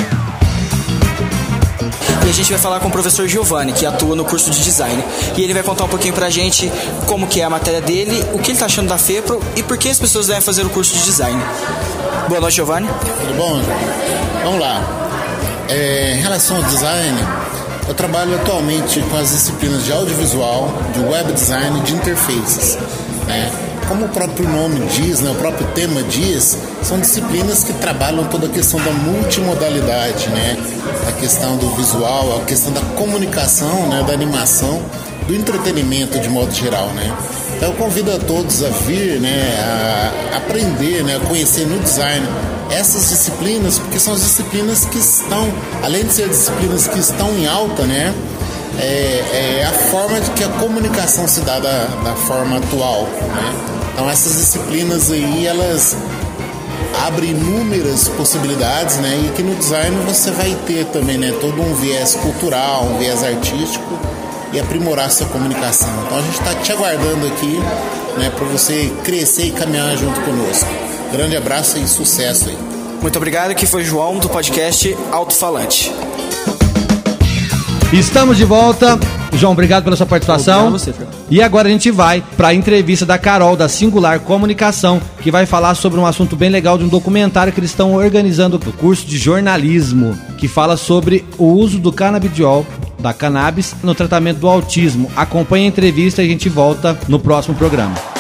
E 2.26 2.30
a 2.30 2.34
gente 2.34 2.50
vai 2.50 2.60
falar 2.60 2.80
com 2.80 2.88
o 2.88 2.92
professor 2.92 3.28
Giovanni, 3.28 3.72
que 3.72 3.86
atua 3.86 4.16
no 4.16 4.26
curso 4.26 4.50
de 4.50 4.64
design. 4.64 5.04
E 5.38 5.44
ele 5.44 5.54
vai 5.54 5.62
contar 5.62 5.84
um 5.84 5.88
pouquinho 5.88 6.14
pra 6.14 6.28
gente 6.28 6.72
como 7.06 7.28
que 7.28 7.40
é 7.40 7.44
a 7.44 7.50
matéria 7.52 7.80
dele, 7.82 8.26
o 8.34 8.40
que 8.40 8.50
ele 8.50 8.58
tá 8.58 8.66
achando 8.66 8.90
da 8.90 8.98
FEPRO 8.98 9.40
e 9.56 9.62
por 9.62 9.78
que 9.78 9.90
as 9.90 10.00
pessoas 10.00 10.26
devem 10.26 10.42
fazer 10.42 10.66
o 10.66 10.70
curso 10.70 10.96
de 10.96 11.04
design. 11.04 11.40
Boa 12.28 12.42
noite, 12.42 12.56
Giovanni. 12.56 12.88
Tudo 13.22 13.38
bom? 13.38 13.62
Vamos 14.44 14.60
lá. 14.60 14.82
É, 15.70 16.16
em 16.18 16.22
relação 16.22 16.58
ao 16.58 16.64
design, 16.64 17.16
eu 17.88 17.94
trabalho 17.94 18.34
atualmente 18.36 19.00
com 19.02 19.18
as 19.18 19.30
disciplinas 19.30 19.86
de 19.86 19.92
audiovisual, 19.92 20.74
de 20.94 21.00
web 21.02 21.32
design 21.32 21.80
e 21.80 21.82
de 21.84 21.94
interfaces. 21.94 22.76
Né? 23.28 23.65
Como 23.88 24.06
o 24.06 24.10
próprio 24.10 24.48
nome 24.48 24.80
diz, 24.88 25.20
né, 25.20 25.32
o 25.32 25.36
próprio 25.36 25.68
tema 25.68 26.02
diz, 26.04 26.58
são 26.84 27.00
disciplinas 27.00 27.64
que 27.64 27.74
trabalham 27.74 28.26
toda 28.26 28.48
a 28.48 28.50
questão 28.50 28.80
da 28.80 28.92
multimodalidade, 28.92 30.30
né, 30.30 30.58
a 31.08 31.12
questão 31.14 31.58
do 31.58 31.70
visual, 31.76 32.42
a 32.42 32.46
questão 32.46 32.72
da 32.72 32.82
comunicação, 32.96 33.88
né, 33.88 34.04
da 34.06 34.14
animação, 34.14 34.82
do 35.28 35.36
entretenimento 35.36 36.20
de 36.20 36.30
modo 36.30 36.52
geral, 36.52 36.88
né. 36.90 37.16
Então 37.56 37.70
eu 37.70 37.76
convido 37.76 38.12
a 38.12 38.20
todos 38.20 38.64
a 38.64 38.70
vir, 38.70 39.20
né, 39.20 39.56
a 40.34 40.38
aprender, 40.38 41.04
né, 41.04 41.18
a 41.18 41.20
conhecer 41.28 41.66
no 41.66 41.80
design 41.80 42.28
essas 42.70 43.10
disciplinas, 43.10 43.78
porque 43.80 44.00
são 44.00 44.14
as 44.14 44.22
disciplinas 44.22 44.86
que 44.86 44.98
estão, 44.98 45.48
além 45.84 46.04
de 46.06 46.14
ser 46.14 46.28
disciplinas 46.28 46.88
que 46.88 47.00
estão 47.00 47.30
em 47.38 47.48
alta, 47.48 47.84
né, 47.84 48.14
é, 48.80 49.60
é 49.62 49.66
a 49.66 49.72
forma 49.72 50.20
de 50.20 50.30
que 50.32 50.44
a 50.44 50.50
comunicação 50.50 51.28
se 51.28 51.42
dá 51.42 51.60
da, 51.60 51.86
da 52.04 52.16
forma 52.16 52.58
atual. 52.58 53.04
Né? 53.04 53.75
Então 53.96 54.10
essas 54.10 54.36
disciplinas 54.36 55.10
aí, 55.10 55.48
elas 55.48 55.96
abrem 57.08 57.30
inúmeras 57.32 58.10
possibilidades, 58.10 58.98
né? 58.98 59.24
E 59.24 59.30
aqui 59.30 59.42
no 59.42 59.56
design 59.56 59.96
você 60.06 60.32
vai 60.32 60.54
ter 60.68 60.84
também, 60.88 61.18
né, 61.18 61.34
todo 61.40 61.62
um 61.62 61.74
viés 61.76 62.14
cultural, 62.16 62.84
um 62.84 62.98
viés 62.98 63.24
artístico 63.24 63.98
e 64.52 64.60
aprimorar 64.60 65.10
sua 65.10 65.28
comunicação. 65.28 65.90
Então 66.06 66.18
a 66.18 66.22
gente 66.22 66.40
está 66.40 66.54
te 66.56 66.74
aguardando 66.74 67.26
aqui, 67.28 67.58
né, 68.18 68.30
para 68.36 68.46
você 68.48 68.92
crescer 69.06 69.46
e 69.46 69.52
caminhar 69.52 69.96
junto 69.96 70.20
conosco. 70.22 70.68
Grande 71.14 71.38
abraço 71.38 71.78
e 71.78 71.88
sucesso 71.88 72.50
aí. 72.50 72.58
Muito 73.02 73.16
obrigado, 73.16 73.56
que 73.56 73.66
foi 73.66 73.86
João 73.86 74.18
do 74.18 74.28
podcast 74.28 74.98
Alto 75.10 75.34
Falante. 75.36 75.94
Estamos 77.94 78.36
de 78.36 78.44
volta. 78.44 79.00
João, 79.38 79.54
obrigado 79.54 79.84
pela 79.84 79.96
sua 79.96 80.06
participação. 80.06 80.68
Obrigado 80.68 80.76
a 80.76 80.94
você. 80.94 81.26
E 81.30 81.42
agora 81.42 81.68
a 81.68 81.72
gente 81.72 81.92
vai 81.92 82.24
para 82.38 82.50
a 82.50 82.54
entrevista 82.54 83.06
da 83.06 83.18
Carol 83.18 83.56
da 83.56 83.68
Singular 83.68 84.20
Comunicação, 84.20 85.02
que 85.22 85.32
vai 85.32 85.46
falar 85.46 85.76
sobre 85.76 86.00
um 86.00 86.06
assunto 86.06 86.36
bem 86.36 86.50
legal 86.50 86.78
de 86.78 86.84
um 86.84 86.88
documentário 86.88 87.52
que 87.52 87.60
eles 87.60 87.72
estão 87.72 87.94
organizando 87.96 88.58
do 88.58 88.72
curso 88.74 89.06
de 89.06 89.18
jornalismo, 89.18 90.18
que 90.38 90.48
fala 90.48 90.78
sobre 90.78 91.26
o 91.38 91.46
uso 91.46 91.80
do 91.80 91.92
canabidiol, 91.92 92.66
da 93.00 93.14
cannabis, 93.14 93.76
no 93.84 93.94
tratamento 93.94 94.40
do 94.40 94.48
autismo. 94.48 95.12
Acompanhe 95.16 95.66
a 95.66 95.70
entrevista 95.70 96.22
e 96.22 96.26
a 96.26 96.30
gente 96.30 96.50
volta 96.50 96.98
no 97.08 97.20
próximo 97.20 97.56
programa. 97.56 98.15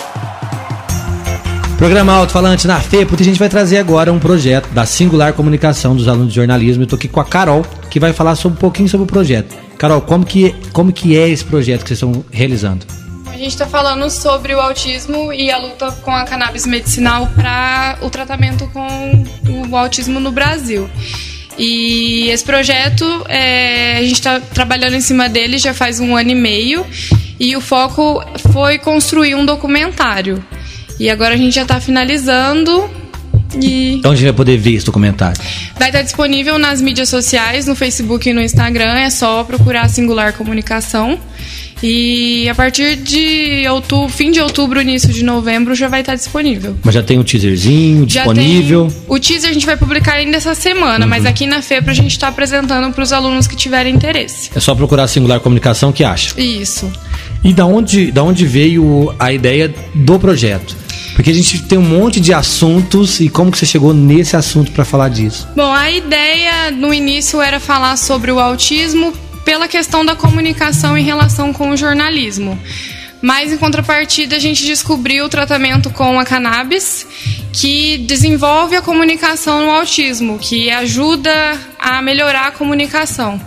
Programa 1.77 2.13
Alto 2.13 2.31
Falante 2.31 2.65
na 2.67 2.79
FE, 2.79 3.05
porque 3.05 3.21
a 3.21 3.25
gente 3.25 3.37
vai 3.37 3.49
trazer 3.49 3.77
agora 3.77 4.11
um 4.11 4.17
projeto 4.17 4.69
da 4.69 4.85
Singular 4.85 5.33
Comunicação 5.33 5.93
dos 5.93 6.07
alunos 6.07 6.29
de 6.29 6.35
jornalismo. 6.35 6.83
Eu 6.83 6.87
tô 6.87 6.95
aqui 6.95 7.09
com 7.09 7.19
a 7.19 7.25
Carol, 7.25 7.65
que 7.91 7.99
vai 7.99 8.13
falar 8.13 8.35
sobre, 8.35 8.57
um 8.57 8.61
pouquinho 8.61 8.87
sobre 8.87 9.03
o 9.03 9.07
projeto. 9.07 9.53
Carol, 9.77 10.01
como 10.01 10.25
que, 10.25 10.55
como 10.71 10.93
que 10.93 11.17
é 11.17 11.27
esse 11.27 11.43
projeto 11.43 11.83
que 11.83 11.89
vocês 11.89 12.01
estão 12.01 12.23
realizando? 12.31 12.85
A 13.27 13.37
gente 13.37 13.49
está 13.49 13.67
falando 13.67 14.09
sobre 14.09 14.55
o 14.55 14.59
autismo 14.61 15.33
e 15.33 15.51
a 15.51 15.57
luta 15.57 15.91
com 16.01 16.11
a 16.11 16.23
cannabis 16.23 16.65
medicinal 16.65 17.27
para 17.35 17.97
o 18.01 18.09
tratamento 18.09 18.65
com 18.67 19.25
o 19.69 19.75
autismo 19.75 20.21
no 20.21 20.31
Brasil. 20.31 20.89
E 21.57 22.29
esse 22.29 22.45
projeto, 22.45 23.05
é, 23.27 23.97
a 23.97 24.01
gente 24.01 24.13
está 24.13 24.39
trabalhando 24.39 24.93
em 24.93 25.01
cima 25.01 25.27
dele 25.27 25.57
já 25.57 25.73
faz 25.73 25.99
um 25.99 26.15
ano 26.15 26.29
e 26.29 26.35
meio 26.35 26.85
e 27.37 27.53
o 27.57 27.61
foco 27.61 28.23
foi 28.53 28.79
construir 28.79 29.35
um 29.35 29.45
documentário. 29.45 30.41
E 30.99 31.09
agora 31.09 31.33
a 31.35 31.37
gente 31.37 31.53
já 31.55 31.63
está 31.63 31.79
finalizando 31.79 32.89
e 33.61 33.93
Então 33.95 34.11
a 34.11 34.15
gente 34.15 34.25
vai 34.25 34.33
poder 34.33 34.57
ver 34.57 34.73
esse 34.75 34.85
documentário. 34.85 35.39
vai 35.77 35.89
estar 35.89 36.01
disponível 36.01 36.57
nas 36.57 36.81
mídias 36.81 37.09
sociais, 37.09 37.65
no 37.67 37.75
Facebook 37.75 38.29
e 38.29 38.33
no 38.33 38.41
Instagram. 38.41 38.93
É 38.97 39.09
só 39.09 39.43
procurar 39.43 39.87
Singular 39.89 40.33
Comunicação. 40.33 41.17
E 41.83 42.47
a 42.49 42.55
partir 42.55 42.95
de 42.95 43.67
outubro, 43.69 44.07
fim 44.09 44.31
de 44.31 44.39
outubro, 44.39 44.81
início 44.81 45.09
de 45.09 45.23
novembro, 45.23 45.75
já 45.75 45.89
vai 45.89 45.99
estar 45.99 46.15
disponível. 46.15 46.75
Mas 46.83 46.95
já 46.95 47.03
tem 47.03 47.19
o 47.19 47.23
teaserzinho 47.23 48.05
Já 48.09 48.21
disponível. 48.23 48.87
tem- 48.87 49.01
o 49.09 49.19
teaser 49.19 49.49
a 49.49 49.53
gente 49.53 49.65
vai 49.65 49.75
publicar 49.75 50.13
ainda 50.13 50.37
essa 50.37 50.55
semana, 50.55 51.05
mas 51.05 51.25
aqui 51.25 51.45
na 51.45 51.61
FEPRA 51.61 51.91
a 51.91 51.93
gente 51.93 52.11
está 52.11 52.29
apresentando 52.29 52.91
para 52.93 53.03
os 53.03 53.11
alunos 53.11 53.45
que 53.45 53.55
tiverem 53.57 53.93
interesse. 53.93 54.49
É 54.55 54.59
só 54.61 54.73
procurar 54.73 55.05
Singular 55.07 55.41
Comunicação 55.41 55.91
que 55.91 56.03
acha. 56.03 56.39
Isso. 56.39 56.89
E 57.43 57.53
da 57.53 57.65
onde, 57.65 58.09
da 58.09 58.23
onde 58.23 58.45
veio 58.47 59.13
a 59.19 59.31
ideia 59.33 59.71
do 59.93 60.17
projeto? 60.17 60.75
Porque 61.15 61.31
a 61.31 61.33
gente 61.33 61.63
tem 61.63 61.77
um 61.77 61.81
monte 61.81 62.19
de 62.19 62.33
assuntos 62.33 63.21
e 63.21 63.29
como 63.29 63.49
que 63.49 63.57
você 63.57 63.65
chegou 63.65 63.93
nesse 63.93 64.35
assunto 64.35 64.71
para 64.73 64.83
falar 64.83 65.09
disso? 65.09 65.47
Bom, 65.55 65.71
a 65.71 65.89
ideia 65.89 66.71
no 66.71 66.93
início 66.93 67.41
era 67.41 67.59
falar 67.59 67.95
sobre 67.95 68.31
o 68.31 68.39
autismo 68.39 69.13
pela 69.45 69.67
questão 69.67 70.05
da 70.05 70.15
comunicação 70.15 70.97
em 70.97 71.03
relação 71.03 71.53
com 71.53 71.69
o 71.69 71.77
jornalismo. 71.77 72.59
Mas 73.21 73.51
em 73.51 73.57
contrapartida, 73.57 74.35
a 74.35 74.39
gente 74.39 74.65
descobriu 74.65 75.25
o 75.25 75.29
tratamento 75.29 75.89
com 75.89 76.19
a 76.19 76.25
cannabis, 76.25 77.07
que 77.53 77.97
desenvolve 77.99 78.75
a 78.75 78.81
comunicação 78.81 79.65
no 79.65 79.71
autismo, 79.71 80.37
que 80.37 80.69
ajuda 80.69 81.31
a 81.79 82.01
melhorar 82.01 82.47
a 82.47 82.51
comunicação. 82.51 83.39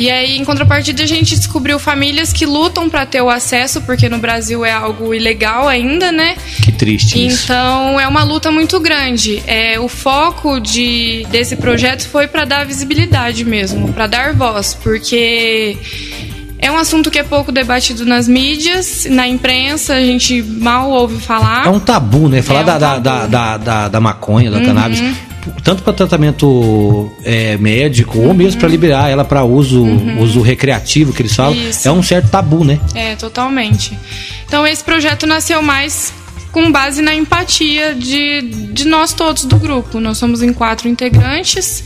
E 0.00 0.10
aí, 0.10 0.38
em 0.38 0.44
contrapartida, 0.46 1.02
a 1.02 1.06
gente 1.06 1.36
descobriu 1.36 1.78
famílias 1.78 2.32
que 2.32 2.46
lutam 2.46 2.88
para 2.88 3.04
ter 3.04 3.20
o 3.20 3.28
acesso, 3.28 3.82
porque 3.82 4.08
no 4.08 4.16
Brasil 4.16 4.64
é 4.64 4.72
algo 4.72 5.12
ilegal 5.12 5.68
ainda, 5.68 6.10
né? 6.10 6.36
Que 6.64 6.72
triste 6.72 7.26
isso. 7.26 7.44
Então 7.44 8.00
é 8.00 8.08
uma 8.08 8.22
luta 8.24 8.50
muito 8.50 8.80
grande. 8.80 9.42
É, 9.46 9.78
o 9.78 9.88
foco 9.88 10.58
de, 10.58 11.26
desse 11.30 11.54
projeto 11.56 12.08
foi 12.08 12.26
para 12.26 12.46
dar 12.46 12.64
visibilidade 12.64 13.44
mesmo, 13.44 13.92
para 13.92 14.06
dar 14.06 14.32
voz, 14.32 14.72
porque 14.82 15.76
é 16.58 16.70
um 16.72 16.78
assunto 16.78 17.10
que 17.10 17.18
é 17.18 17.22
pouco 17.22 17.52
debatido 17.52 18.06
nas 18.06 18.26
mídias, 18.26 19.06
na 19.10 19.28
imprensa, 19.28 19.92
a 19.96 20.00
gente 20.00 20.42
mal 20.42 20.90
ouve 20.90 21.20
falar. 21.20 21.66
É 21.66 21.68
um 21.68 21.78
tabu, 21.78 22.26
né? 22.26 22.40
Falar 22.40 22.60
É 22.60 22.62
um 22.62 22.66
da, 22.66 22.78
da, 22.78 22.88
tabu. 22.88 23.02
da, 23.02 23.26
da, 23.26 23.56
da, 23.58 23.88
da 23.88 24.00
maconha, 24.00 24.50
da 24.50 24.56
Uhum. 24.56 24.64
cannabis, 24.64 25.02
tanto 25.64 25.82
para 25.82 25.92
tratamento 25.92 27.10
é, 27.24 27.56
médico 27.56 28.18
ou 28.18 28.34
mesmo 28.34 28.60
para 28.60 28.68
liberar 28.68 29.08
ela 29.10 29.24
para 29.24 29.44
uso, 29.44 29.82
Uhum. 29.82 30.20
uso 30.22 30.40
recreativo, 30.40 31.12
que 31.12 31.22
eles 31.22 31.34
falam, 31.34 31.54
Isso. 31.54 31.86
é 31.88 31.92
um 31.92 32.02
certo 32.02 32.28
tabu, 32.30 32.64
né? 32.64 32.78
É, 32.94 33.14
totalmente. 33.16 33.96
Então 34.46 34.66
esse 34.66 34.82
projeto 34.84 35.26
nasceu 35.26 35.62
mais 35.62 36.12
com 36.52 36.70
base 36.72 37.00
na 37.00 37.14
empatia 37.14 37.94
de, 37.94 38.42
de 38.72 38.84
nós 38.86 39.12
todos 39.12 39.44
do 39.44 39.56
grupo. 39.56 40.00
Nós 40.00 40.18
somos 40.18 40.42
em 40.42 40.52
quatro 40.52 40.88
integrantes 40.88 41.84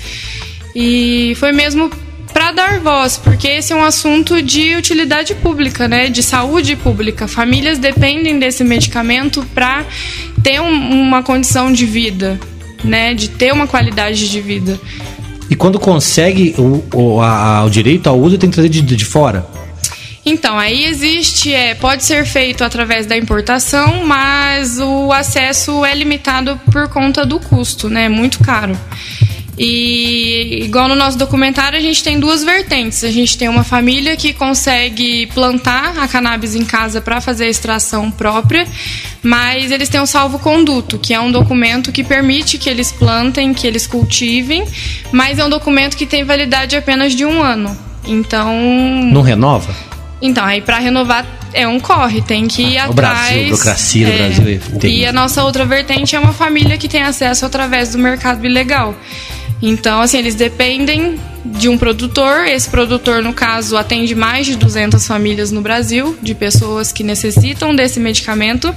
e 0.74 1.34
foi 1.36 1.52
mesmo 1.52 1.90
para 2.32 2.50
dar 2.50 2.80
voz, 2.80 3.16
porque 3.16 3.46
esse 3.46 3.72
é 3.72 3.76
um 3.76 3.84
assunto 3.84 4.42
de 4.42 4.74
utilidade 4.74 5.34
pública, 5.36 5.86
né? 5.86 6.08
De 6.08 6.20
saúde 6.22 6.74
pública. 6.74 7.28
Famílias 7.28 7.78
dependem 7.78 8.40
desse 8.40 8.64
medicamento 8.64 9.46
para 9.54 9.84
ter 10.42 10.60
um- 10.60 11.00
uma 11.00 11.22
condição 11.22 11.72
de 11.72 11.86
vida, 11.86 12.40
né? 12.84 13.14
De 13.14 13.28
ter 13.28 13.52
uma 13.52 13.66
qualidade 13.66 14.28
de 14.30 14.40
vida. 14.40 14.78
E 15.50 15.54
quando 15.56 15.78
consegue 15.80 16.54
o, 16.58 16.84
o, 16.94 17.20
a- 17.20 17.64
o 17.64 17.70
direito 17.70 18.06
ao 18.08 18.18
uso, 18.18 18.38
tem 18.38 18.48
que 18.50 18.54
trazer 18.54 18.68
de, 18.68 18.80
de 18.82 19.04
fora. 19.04 19.46
Então, 20.26 20.58
aí 20.58 20.86
existe, 20.86 21.52
é, 21.52 21.74
pode 21.74 22.02
ser 22.02 22.24
feito 22.24 22.64
através 22.64 23.04
da 23.04 23.14
importação, 23.14 24.06
mas 24.06 24.78
o 24.80 25.12
acesso 25.12 25.84
é 25.84 25.94
limitado 25.94 26.58
por 26.72 26.88
conta 26.88 27.26
do 27.26 27.38
custo, 27.38 27.90
né? 27.90 28.04
É 28.04 28.08
muito 28.08 28.38
caro. 28.40 28.74
E 29.56 30.64
igual 30.64 30.88
no 30.88 30.96
nosso 30.96 31.16
documentário, 31.16 31.78
a 31.78 31.82
gente 31.82 32.02
tem 32.02 32.18
duas 32.18 32.42
vertentes. 32.42 33.04
A 33.04 33.10
gente 33.10 33.38
tem 33.38 33.48
uma 33.48 33.62
família 33.64 34.16
que 34.16 34.32
consegue 34.32 35.26
plantar 35.28 35.96
a 35.98 36.08
cannabis 36.08 36.54
em 36.54 36.64
casa 36.64 37.00
para 37.00 37.20
fazer 37.20 37.44
a 37.44 37.48
extração 37.48 38.10
própria, 38.10 38.66
mas 39.22 39.70
eles 39.70 39.88
têm 39.88 40.00
um 40.00 40.06
salvo-conduto, 40.06 40.98
que 40.98 41.14
é 41.14 41.20
um 41.20 41.30
documento 41.30 41.92
que 41.92 42.02
permite 42.02 42.58
que 42.58 42.68
eles 42.68 42.90
plantem, 42.90 43.54
que 43.54 43.66
eles 43.66 43.86
cultivem, 43.86 44.64
mas 45.12 45.38
é 45.38 45.44
um 45.44 45.48
documento 45.50 45.96
que 45.96 46.06
tem 46.06 46.24
validade 46.24 46.76
apenas 46.76 47.14
de 47.14 47.24
um 47.24 47.42
ano. 47.42 47.76
Então, 48.06 48.52
Não 49.10 49.22
renova? 49.22 49.74
então, 50.20 50.44
aí 50.44 50.60
pra 50.60 50.78
renovar 50.78 51.24
é 51.54 51.66
um 51.68 51.78
corre, 51.78 52.20
tem 52.20 52.48
que 52.48 52.62
ir 52.62 52.78
Ah, 52.78 52.88
o 52.88 52.90
atrás. 52.90 53.18
Brasil, 53.18 53.40
a 53.40 53.44
burocracia 53.44 54.06
do 54.10 54.16
Brasil 54.18 54.60
é 54.82 54.86
E 54.88 55.06
a 55.06 55.12
nossa 55.12 55.44
outra 55.44 55.64
vertente 55.64 56.16
é 56.16 56.18
uma 56.18 56.32
família 56.32 56.76
que 56.76 56.88
tem 56.88 57.02
acesso 57.02 57.46
através 57.46 57.92
do 57.92 57.98
mercado 57.98 58.44
ilegal. 58.44 58.94
Então, 59.62 60.00
assim, 60.00 60.18
eles 60.18 60.34
dependem 60.34 61.18
de 61.44 61.68
um 61.68 61.76
produtor. 61.76 62.46
Esse 62.46 62.68
produtor, 62.68 63.22
no 63.22 63.32
caso, 63.32 63.76
atende 63.76 64.14
mais 64.14 64.46
de 64.46 64.56
200 64.56 65.06
famílias 65.06 65.50
no 65.50 65.60
Brasil, 65.60 66.16
de 66.22 66.34
pessoas 66.34 66.90
que 66.90 67.02
necessitam 67.02 67.74
desse 67.74 68.00
medicamento. 68.00 68.74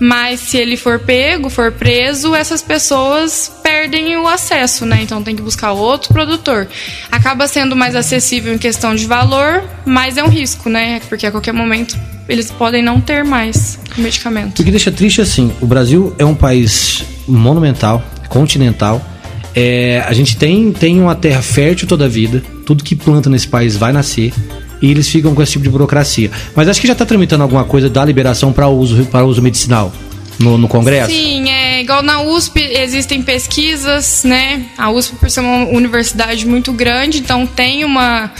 Mas 0.00 0.40
se 0.40 0.56
ele 0.56 0.76
for 0.76 0.98
pego, 0.98 1.50
for 1.50 1.72
preso, 1.72 2.34
essas 2.34 2.62
pessoas 2.62 3.52
perdem 3.62 4.16
o 4.16 4.26
acesso, 4.28 4.86
né? 4.86 5.00
Então 5.02 5.22
tem 5.22 5.34
que 5.34 5.42
buscar 5.42 5.72
outro 5.72 6.12
produtor. 6.12 6.68
Acaba 7.10 7.48
sendo 7.48 7.74
mais 7.74 7.96
acessível 7.96 8.54
em 8.54 8.58
questão 8.58 8.94
de 8.94 9.06
valor, 9.06 9.62
mas 9.84 10.16
é 10.16 10.24
um 10.24 10.28
risco, 10.28 10.68
né? 10.68 11.00
Porque 11.08 11.26
a 11.26 11.30
qualquer 11.30 11.52
momento 11.52 11.98
eles 12.28 12.50
podem 12.50 12.82
não 12.82 13.00
ter 13.00 13.24
mais 13.24 13.78
o 13.96 14.00
medicamento. 14.00 14.60
O 14.60 14.64
que 14.64 14.70
deixa 14.70 14.90
triste 14.90 15.20
assim, 15.20 15.52
o 15.60 15.66
Brasil 15.66 16.14
é 16.18 16.24
um 16.24 16.34
país 16.34 17.04
monumental, 17.26 18.02
continental. 18.28 19.04
É, 19.54 20.02
a 20.06 20.12
gente 20.12 20.36
tem, 20.36 20.72
tem 20.72 21.00
uma 21.00 21.14
terra 21.14 21.42
fértil 21.42 21.86
toda 21.86 22.06
a 22.06 22.08
vida, 22.08 22.42
tudo 22.66 22.82
que 22.82 22.96
planta 22.96 23.30
nesse 23.30 23.46
país 23.46 23.76
vai 23.76 23.92
nascer. 23.92 24.32
E 24.82 24.90
eles 24.90 25.08
ficam 25.08 25.34
com 25.34 25.42
esse 25.42 25.52
tipo 25.52 25.64
de 25.64 25.70
burocracia. 25.70 26.30
Mas 26.54 26.68
acho 26.68 26.80
que 26.80 26.86
já 26.86 26.92
está 26.92 27.06
tramitando 27.06 27.42
alguma 27.42 27.64
coisa 27.64 27.88
da 27.88 28.04
liberação 28.04 28.52
para 28.52 28.68
uso, 28.68 29.06
para 29.06 29.24
uso 29.24 29.40
medicinal 29.40 29.92
no, 30.38 30.58
no 30.58 30.68
Congresso? 30.68 31.10
Sim, 31.10 31.48
é 31.50 31.80
igual 31.80 32.02
na 32.02 32.22
USP 32.22 32.60
existem 32.60 33.22
pesquisas, 33.22 34.24
né? 34.24 34.66
A 34.76 34.90
USP 34.90 35.16
por 35.16 35.30
ser 35.30 35.40
uma 35.40 35.66
universidade 35.68 36.46
muito 36.46 36.72
grande, 36.72 37.18
então 37.18 37.46
tem 37.46 37.84
uma 37.84 38.30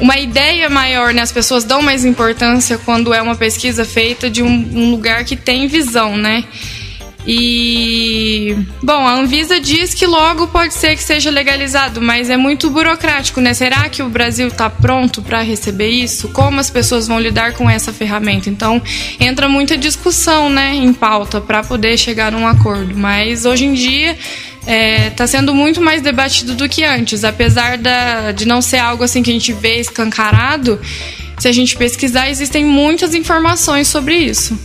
uma 0.00 0.16
ideia 0.16 0.70
maior, 0.70 1.12
né? 1.12 1.22
As 1.22 1.32
pessoas 1.32 1.64
dão 1.64 1.82
mais 1.82 2.04
importância 2.04 2.78
quando 2.78 3.12
é 3.12 3.20
uma 3.20 3.34
pesquisa 3.34 3.84
feita 3.84 4.30
de 4.30 4.42
um, 4.42 4.48
um 4.48 4.90
lugar 4.90 5.24
que 5.24 5.36
tem 5.36 5.66
visão, 5.66 6.16
né? 6.16 6.44
E 7.30 8.56
bom, 8.82 9.06
a 9.06 9.12
Anvisa 9.12 9.60
diz 9.60 9.92
que 9.92 10.06
logo 10.06 10.46
pode 10.46 10.72
ser 10.72 10.96
que 10.96 11.02
seja 11.02 11.30
legalizado, 11.30 12.00
mas 12.00 12.30
é 12.30 12.38
muito 12.38 12.70
burocrático, 12.70 13.38
né? 13.38 13.52
Será 13.52 13.86
que 13.90 14.02
o 14.02 14.08
Brasil 14.08 14.48
está 14.48 14.70
pronto 14.70 15.20
para 15.20 15.42
receber 15.42 15.90
isso? 15.90 16.30
Como 16.30 16.58
as 16.58 16.70
pessoas 16.70 17.06
vão 17.06 17.20
lidar 17.20 17.52
com 17.52 17.68
essa 17.68 17.92
ferramenta? 17.92 18.48
Então 18.48 18.80
entra 19.20 19.46
muita 19.46 19.76
discussão, 19.76 20.48
né, 20.48 20.74
em 20.74 20.90
pauta 20.94 21.38
para 21.38 21.62
poder 21.62 21.98
chegar 21.98 22.32
a 22.32 22.36
um 22.38 22.48
acordo. 22.48 22.96
Mas 22.96 23.44
hoje 23.44 23.66
em 23.66 23.74
dia 23.74 24.12
está 24.60 24.72
é, 24.72 25.10
tá 25.10 25.26
sendo 25.26 25.54
muito 25.54 25.82
mais 25.82 26.00
debatido 26.00 26.54
do 26.54 26.66
que 26.66 26.82
antes, 26.82 27.24
apesar 27.24 27.76
da, 27.76 28.32
de 28.32 28.46
não 28.46 28.62
ser 28.62 28.78
algo 28.78 29.04
assim 29.04 29.22
que 29.22 29.28
a 29.28 29.34
gente 29.34 29.52
vê 29.52 29.78
escancarado. 29.78 30.80
Se 31.38 31.46
a 31.46 31.52
gente 31.52 31.76
pesquisar, 31.76 32.30
existem 32.30 32.64
muitas 32.64 33.14
informações 33.14 33.86
sobre 33.86 34.16
isso. 34.16 34.58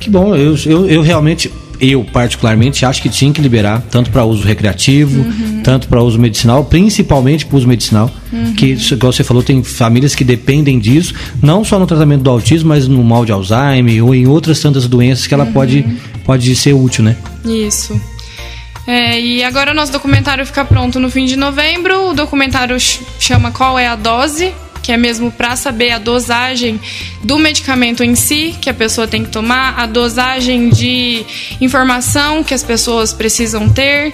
Que 0.00 0.08
bom, 0.08 0.34
eu, 0.34 0.56
eu, 0.64 0.88
eu 0.88 1.02
realmente 1.02 1.52
eu 1.80 2.04
particularmente 2.04 2.84
acho 2.84 3.02
que 3.02 3.08
tinha 3.08 3.32
que 3.32 3.40
liberar 3.40 3.82
tanto 3.90 4.10
para 4.10 4.24
uso 4.24 4.42
recreativo, 4.42 5.20
uhum. 5.20 5.60
tanto 5.62 5.88
para 5.88 6.02
uso 6.02 6.18
medicinal, 6.18 6.64
principalmente 6.64 7.46
para 7.46 7.56
uso 7.56 7.66
medicinal, 7.66 8.10
uhum. 8.32 8.54
que 8.54 8.76
igual 8.90 9.12
você 9.12 9.24
falou, 9.24 9.42
tem 9.42 9.62
famílias 9.62 10.14
que 10.14 10.24
dependem 10.24 10.78
disso, 10.78 11.14
não 11.42 11.64
só 11.64 11.78
no 11.78 11.86
tratamento 11.86 12.22
do 12.22 12.30
autismo, 12.30 12.68
mas 12.68 12.88
no 12.88 13.02
mal 13.02 13.24
de 13.24 13.32
Alzheimer 13.32 14.04
ou 14.04 14.14
em 14.14 14.26
outras 14.26 14.60
tantas 14.60 14.86
doenças 14.86 15.26
que 15.26 15.34
ela 15.34 15.44
uhum. 15.44 15.52
pode 15.52 15.84
pode 16.24 16.56
ser 16.56 16.72
útil, 16.72 17.04
né? 17.04 17.16
Isso. 17.44 17.98
É, 18.86 19.20
e 19.20 19.42
agora 19.42 19.72
o 19.72 19.74
nosso 19.74 19.90
documentário 19.90 20.46
fica 20.46 20.64
pronto 20.64 21.00
no 21.00 21.10
fim 21.10 21.24
de 21.24 21.36
novembro. 21.36 22.10
O 22.10 22.14
documentário 22.14 22.76
chama 23.18 23.50
Qual 23.50 23.78
é 23.78 23.86
a 23.86 23.96
Dose? 23.96 24.54
Que 24.86 24.92
é 24.92 24.96
mesmo 24.96 25.32
para 25.32 25.56
saber 25.56 25.90
a 25.90 25.98
dosagem 25.98 26.80
do 27.24 27.40
medicamento 27.40 28.04
em 28.04 28.14
si 28.14 28.54
que 28.60 28.70
a 28.70 28.74
pessoa 28.74 29.08
tem 29.08 29.24
que 29.24 29.30
tomar, 29.30 29.74
a 29.76 29.84
dosagem 29.84 30.68
de 30.68 31.26
informação 31.60 32.44
que 32.44 32.54
as 32.54 32.62
pessoas 32.62 33.12
precisam 33.12 33.68
ter 33.68 34.12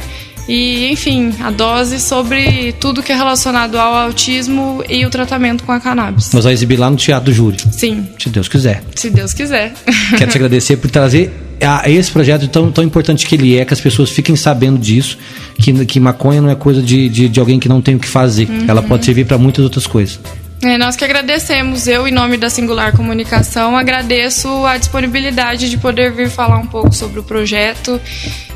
e, 0.49 0.91
enfim, 0.91 1.31
a 1.41 1.51
dose 1.51 2.01
sobre 2.01 2.73
tudo 2.81 3.03
que 3.03 3.13
é 3.13 3.15
relacionado 3.15 3.77
ao 3.77 3.95
autismo 3.95 4.83
e 4.89 5.05
o 5.05 5.11
tratamento 5.11 5.63
com 5.63 5.73
a 5.73 5.79
cannabis. 5.79 6.33
Nós 6.33 6.45
vamos 6.45 6.59
exibir 6.59 6.79
lá 6.79 6.89
no 6.89 6.97
Teatro 6.97 7.27
do 7.27 7.35
Júri. 7.35 7.59
Sim. 7.71 8.09
Se 8.19 8.31
Deus 8.31 8.49
quiser. 8.49 8.83
Se 8.95 9.11
Deus 9.11 9.35
quiser. 9.35 9.75
Quero 10.17 10.31
te 10.31 10.39
agradecer 10.39 10.79
por 10.79 10.91
trazer 10.91 11.31
a 11.61 11.89
esse 11.91 12.11
projeto 12.11 12.49
tão, 12.49 12.73
tão 12.73 12.83
importante 12.83 13.27
que 13.27 13.35
ele 13.35 13.59
é, 13.59 13.65
que 13.67 13.75
as 13.75 13.81
pessoas 13.81 14.09
fiquem 14.09 14.37
sabendo 14.37 14.79
disso, 14.79 15.19
que, 15.59 15.85
que 15.85 16.01
maconha 16.01 16.41
não 16.41 16.49
é 16.49 16.55
coisa 16.55 16.81
de, 16.81 17.11
de, 17.11 17.29
de 17.29 17.39
alguém 17.39 17.61
que 17.61 17.69
não 17.69 17.83
tem 17.83 17.95
o 17.95 17.99
que 17.99 18.09
fazer. 18.09 18.49
Uhum. 18.49 18.65
Ela 18.67 18.83
pode 18.83 19.05
servir 19.05 19.27
para 19.27 19.37
muitas 19.37 19.63
outras 19.63 19.87
coisas. 19.87 20.19
É, 20.65 20.79
nós 20.79 20.95
que 20.95 21.05
agradecemos, 21.05 21.89
eu, 21.89 22.07
em 22.07 22.13
nome 22.13 22.37
da 22.37 22.49
Singular 22.49 22.97
Comunicação, 22.97 23.77
agradeço 23.77 24.65
a 24.65 24.79
disponibilidade 24.79 25.69
de 25.69 25.77
poder 25.77 26.13
vir 26.13 26.31
falar 26.31 26.59
um 26.59 26.67
pouco 26.67 26.95
sobre 26.95 27.19
o 27.19 27.23
projeto 27.25 28.01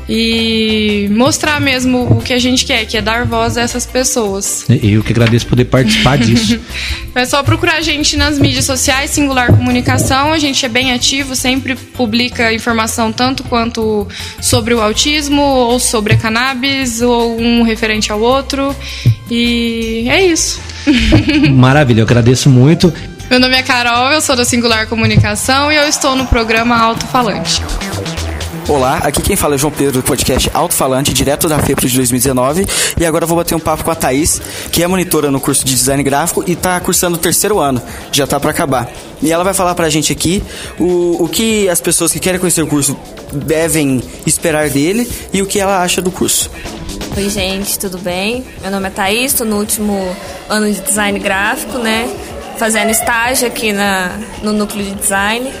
e 0.09 1.09
mostrar 1.11 1.59
mesmo 1.59 2.03
o 2.17 2.21
que 2.21 2.33
a 2.33 2.39
gente 2.39 2.65
quer, 2.65 2.85
que 2.85 2.97
é 2.97 3.01
dar 3.01 3.25
voz 3.25 3.57
a 3.57 3.61
essas 3.61 3.85
pessoas. 3.85 4.65
Eu 4.69 5.03
que 5.03 5.11
agradeço 5.11 5.47
poder 5.47 5.65
participar 5.65 6.17
disso. 6.17 6.59
é 7.13 7.25
só 7.25 7.43
procurar 7.43 7.75
a 7.75 7.81
gente 7.81 8.15
nas 8.15 8.39
mídias 8.39 8.65
sociais, 8.65 9.11
Singular 9.11 9.47
Comunicação, 9.47 10.31
a 10.31 10.39
gente 10.39 10.65
é 10.65 10.69
bem 10.69 10.93
ativo, 10.93 11.35
sempre 11.35 11.75
publica 11.75 12.53
informação 12.53 13.11
tanto 13.11 13.43
quanto 13.43 14.07
sobre 14.41 14.73
o 14.73 14.81
autismo, 14.81 15.41
ou 15.41 15.79
sobre 15.79 16.13
a 16.13 16.17
cannabis, 16.17 17.01
ou 17.01 17.39
um 17.39 17.63
referente 17.63 18.11
ao 18.11 18.21
outro. 18.21 18.73
E 19.29 20.05
é 20.07 20.23
isso. 20.23 20.61
Maravilha, 21.51 22.01
eu 22.01 22.05
agradeço 22.05 22.49
muito. 22.49 22.93
Meu 23.29 23.41
nome 23.41 23.57
é 23.57 23.61
Carol, 23.61 24.09
eu 24.11 24.21
sou 24.21 24.37
da 24.37 24.45
Singular 24.45 24.87
Comunicação 24.87 25.69
e 25.69 25.75
eu 25.75 25.85
estou 25.85 26.15
no 26.15 26.25
programa 26.27 26.77
Alto 26.77 27.05
Falante. 27.07 27.61
Olá, 28.69 28.97
aqui 28.97 29.21
quem 29.21 29.37
fala 29.37 29.55
é 29.55 29.57
João 29.57 29.71
Pedro 29.71 30.01
do 30.01 30.03
podcast 30.03 30.51
Alto 30.53 30.73
Falante, 30.73 31.13
direto 31.13 31.47
da 31.47 31.57
FEPRO 31.57 31.87
de 31.87 31.95
2019. 31.95 32.67
E 32.99 33.05
agora 33.05 33.23
eu 33.23 33.27
vou 33.27 33.37
bater 33.37 33.55
um 33.55 33.59
papo 33.61 33.81
com 33.81 33.91
a 33.91 33.95
Thaís, 33.95 34.41
que 34.73 34.83
é 34.83 34.87
monitora 34.87 35.31
no 35.31 35.39
curso 35.39 35.65
de 35.65 35.73
design 35.73 36.03
gráfico 36.03 36.43
e 36.45 36.51
está 36.51 36.77
cursando 36.81 37.15
o 37.15 37.17
terceiro 37.17 37.59
ano, 37.59 37.81
já 38.11 38.25
está 38.25 38.37
para 38.41 38.51
acabar. 38.51 38.91
E 39.21 39.31
ela 39.31 39.41
vai 39.41 39.53
falar 39.53 39.73
para 39.73 39.85
a 39.85 39.89
gente 39.89 40.11
aqui 40.11 40.43
o, 40.77 41.23
o 41.23 41.29
que 41.29 41.69
as 41.69 41.79
pessoas 41.79 42.11
que 42.11 42.19
querem 42.19 42.41
conhecer 42.41 42.61
o 42.61 42.67
curso 42.67 42.97
devem 43.31 44.03
esperar 44.25 44.69
dele 44.69 45.09
e 45.31 45.41
o 45.41 45.45
que 45.45 45.61
ela 45.61 45.81
acha 45.81 46.01
do 46.01 46.11
curso. 46.11 46.51
Oi, 47.15 47.29
gente, 47.29 47.79
tudo 47.79 47.97
bem? 47.97 48.45
Meu 48.61 48.69
nome 48.69 48.87
é 48.87 48.91
Thaís, 48.91 49.31
estou 49.31 49.47
no 49.47 49.59
último 49.59 50.13
ano 50.49 50.69
de 50.69 50.81
design 50.81 51.17
gráfico, 51.19 51.77
né? 51.77 52.05
Fazendo 52.57 52.89
estágio 52.89 53.47
aqui 53.47 53.71
na, 53.71 54.19
no 54.43 54.51
núcleo 54.51 54.83
de 54.83 54.93
design. 54.93 55.53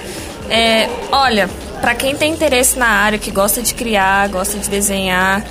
É, 0.49 0.89
olha, 1.09 1.49
para 1.81 1.95
quem 1.95 2.15
tem 2.15 2.33
interesse 2.33 2.77
na 2.77 2.87
área, 2.87 3.17
que 3.17 3.31
gosta 3.31 3.61
de 3.61 3.73
criar, 3.73 4.27
gosta 4.29 4.57
de 4.57 4.69
desenhar, 4.69 5.43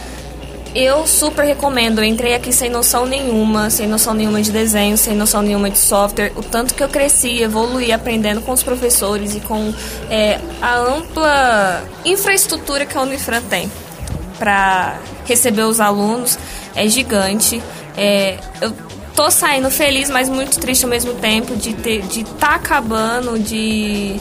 eu 0.77 1.07
super 1.07 1.45
recomendo. 1.45 2.01
Eu 2.01 2.05
entrei 2.05 2.35
aqui 2.35 2.53
sem 2.53 2.69
noção 2.69 3.07
nenhuma, 3.07 3.71
sem 3.71 3.89
noção 3.89 4.13
nenhuma 4.13 4.43
de 4.43 4.53
desenho, 4.53 4.97
sem 4.99 5.17
noção 5.17 5.41
nenhuma 5.41 5.71
de 5.71 5.79
software. 5.79 6.33
O 6.37 6.43
tanto 6.43 6.75
que 6.75 6.83
eu 6.83 6.89
cresci, 6.89 7.43
evoluí 7.43 7.91
aprendendo 7.91 8.43
com 8.43 8.53
os 8.53 8.63
professores 8.63 9.35
e 9.35 9.41
com 9.41 9.73
é, 10.11 10.39
a 10.61 10.77
ampla 10.77 11.83
infraestrutura 12.05 12.85
que 12.85 12.97
a 12.97 13.03
Unifran 13.03 13.41
tem 13.43 13.71
para 14.39 14.99
receber 15.25 15.63
os 15.63 15.81
alunos 15.81 16.39
é 16.75 16.87
gigante. 16.87 17.63
É, 17.97 18.37
eu 18.61 18.71
tô 19.15 19.31
saindo 19.31 19.71
feliz, 19.71 20.11
mas 20.11 20.29
muito 20.29 20.59
triste 20.59 20.85
ao 20.85 20.91
mesmo 20.91 21.15
tempo 21.15 21.57
de 21.57 21.73
ter, 21.73 22.03
de 22.03 22.23
tá 22.23 22.57
acabando, 22.57 23.39
de 23.39 24.21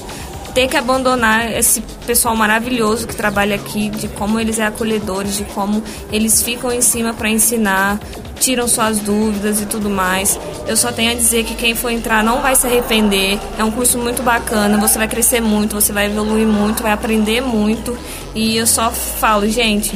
ter 0.55 0.69
que 0.69 0.77
abandonar 0.77 1.51
esse 1.51 1.81
pessoal 2.07 2.33
maravilhoso 2.33 3.05
que 3.05 3.13
trabalha 3.13 3.57
aqui, 3.57 3.89
de 3.89 4.07
como 4.07 4.39
eles 4.39 4.57
é 4.57 4.65
acolhedores, 4.65 5.35
de 5.35 5.43
como 5.43 5.83
eles 6.09 6.41
ficam 6.41 6.71
em 6.71 6.79
cima 6.79 7.13
para 7.13 7.29
ensinar, 7.29 7.99
tiram 8.39 8.65
suas 8.65 8.99
dúvidas 8.99 9.61
e 9.61 9.65
tudo 9.65 9.89
mais. 9.89 10.39
Eu 10.65 10.77
só 10.77 10.93
tenho 10.93 11.11
a 11.11 11.13
dizer 11.13 11.43
que 11.43 11.55
quem 11.55 11.75
for 11.75 11.89
entrar 11.91 12.23
não 12.23 12.41
vai 12.41 12.55
se 12.55 12.65
arrepender. 12.65 13.37
É 13.57 13.65
um 13.65 13.69
curso 13.69 13.97
muito 13.97 14.23
bacana, 14.23 14.77
você 14.77 14.97
vai 14.97 15.09
crescer 15.09 15.41
muito, 15.41 15.75
você 15.75 15.91
vai 15.91 16.05
evoluir 16.05 16.47
muito, 16.47 16.81
vai 16.81 16.93
aprender 16.93 17.41
muito. 17.41 17.95
E 18.33 18.55
eu 18.55 18.65
só 18.65 18.91
falo, 18.91 19.49
gente, 19.49 19.93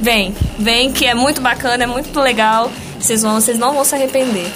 vem, 0.00 0.32
vem 0.56 0.92
que 0.92 1.04
é 1.04 1.14
muito 1.14 1.40
bacana, 1.40 1.82
é 1.82 1.86
muito 1.86 2.20
legal. 2.20 2.70
Vocês 3.06 3.22
vão, 3.22 3.40
vocês 3.40 3.56
não 3.56 3.72
vão 3.72 3.84
se 3.84 3.94
arrepender. 3.94 4.52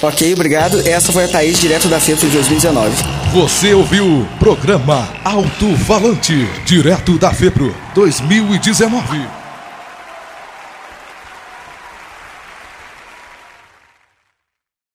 Ok, 0.00 0.32
obrigado. 0.32 0.80
Essa 0.88 1.12
foi 1.12 1.24
a 1.24 1.28
Thaís, 1.28 1.60
direto 1.60 1.86
da 1.86 2.00
FEP 2.00 2.18
de 2.18 2.30
2019. 2.30 2.96
Você 3.34 3.74
ouviu 3.74 4.06
o 4.06 4.26
programa 4.38 5.06
Alto 5.22 5.76
Falante, 5.76 6.48
direto 6.64 7.18
da 7.18 7.30
FEPRO 7.30 7.76
2019. 7.94 9.39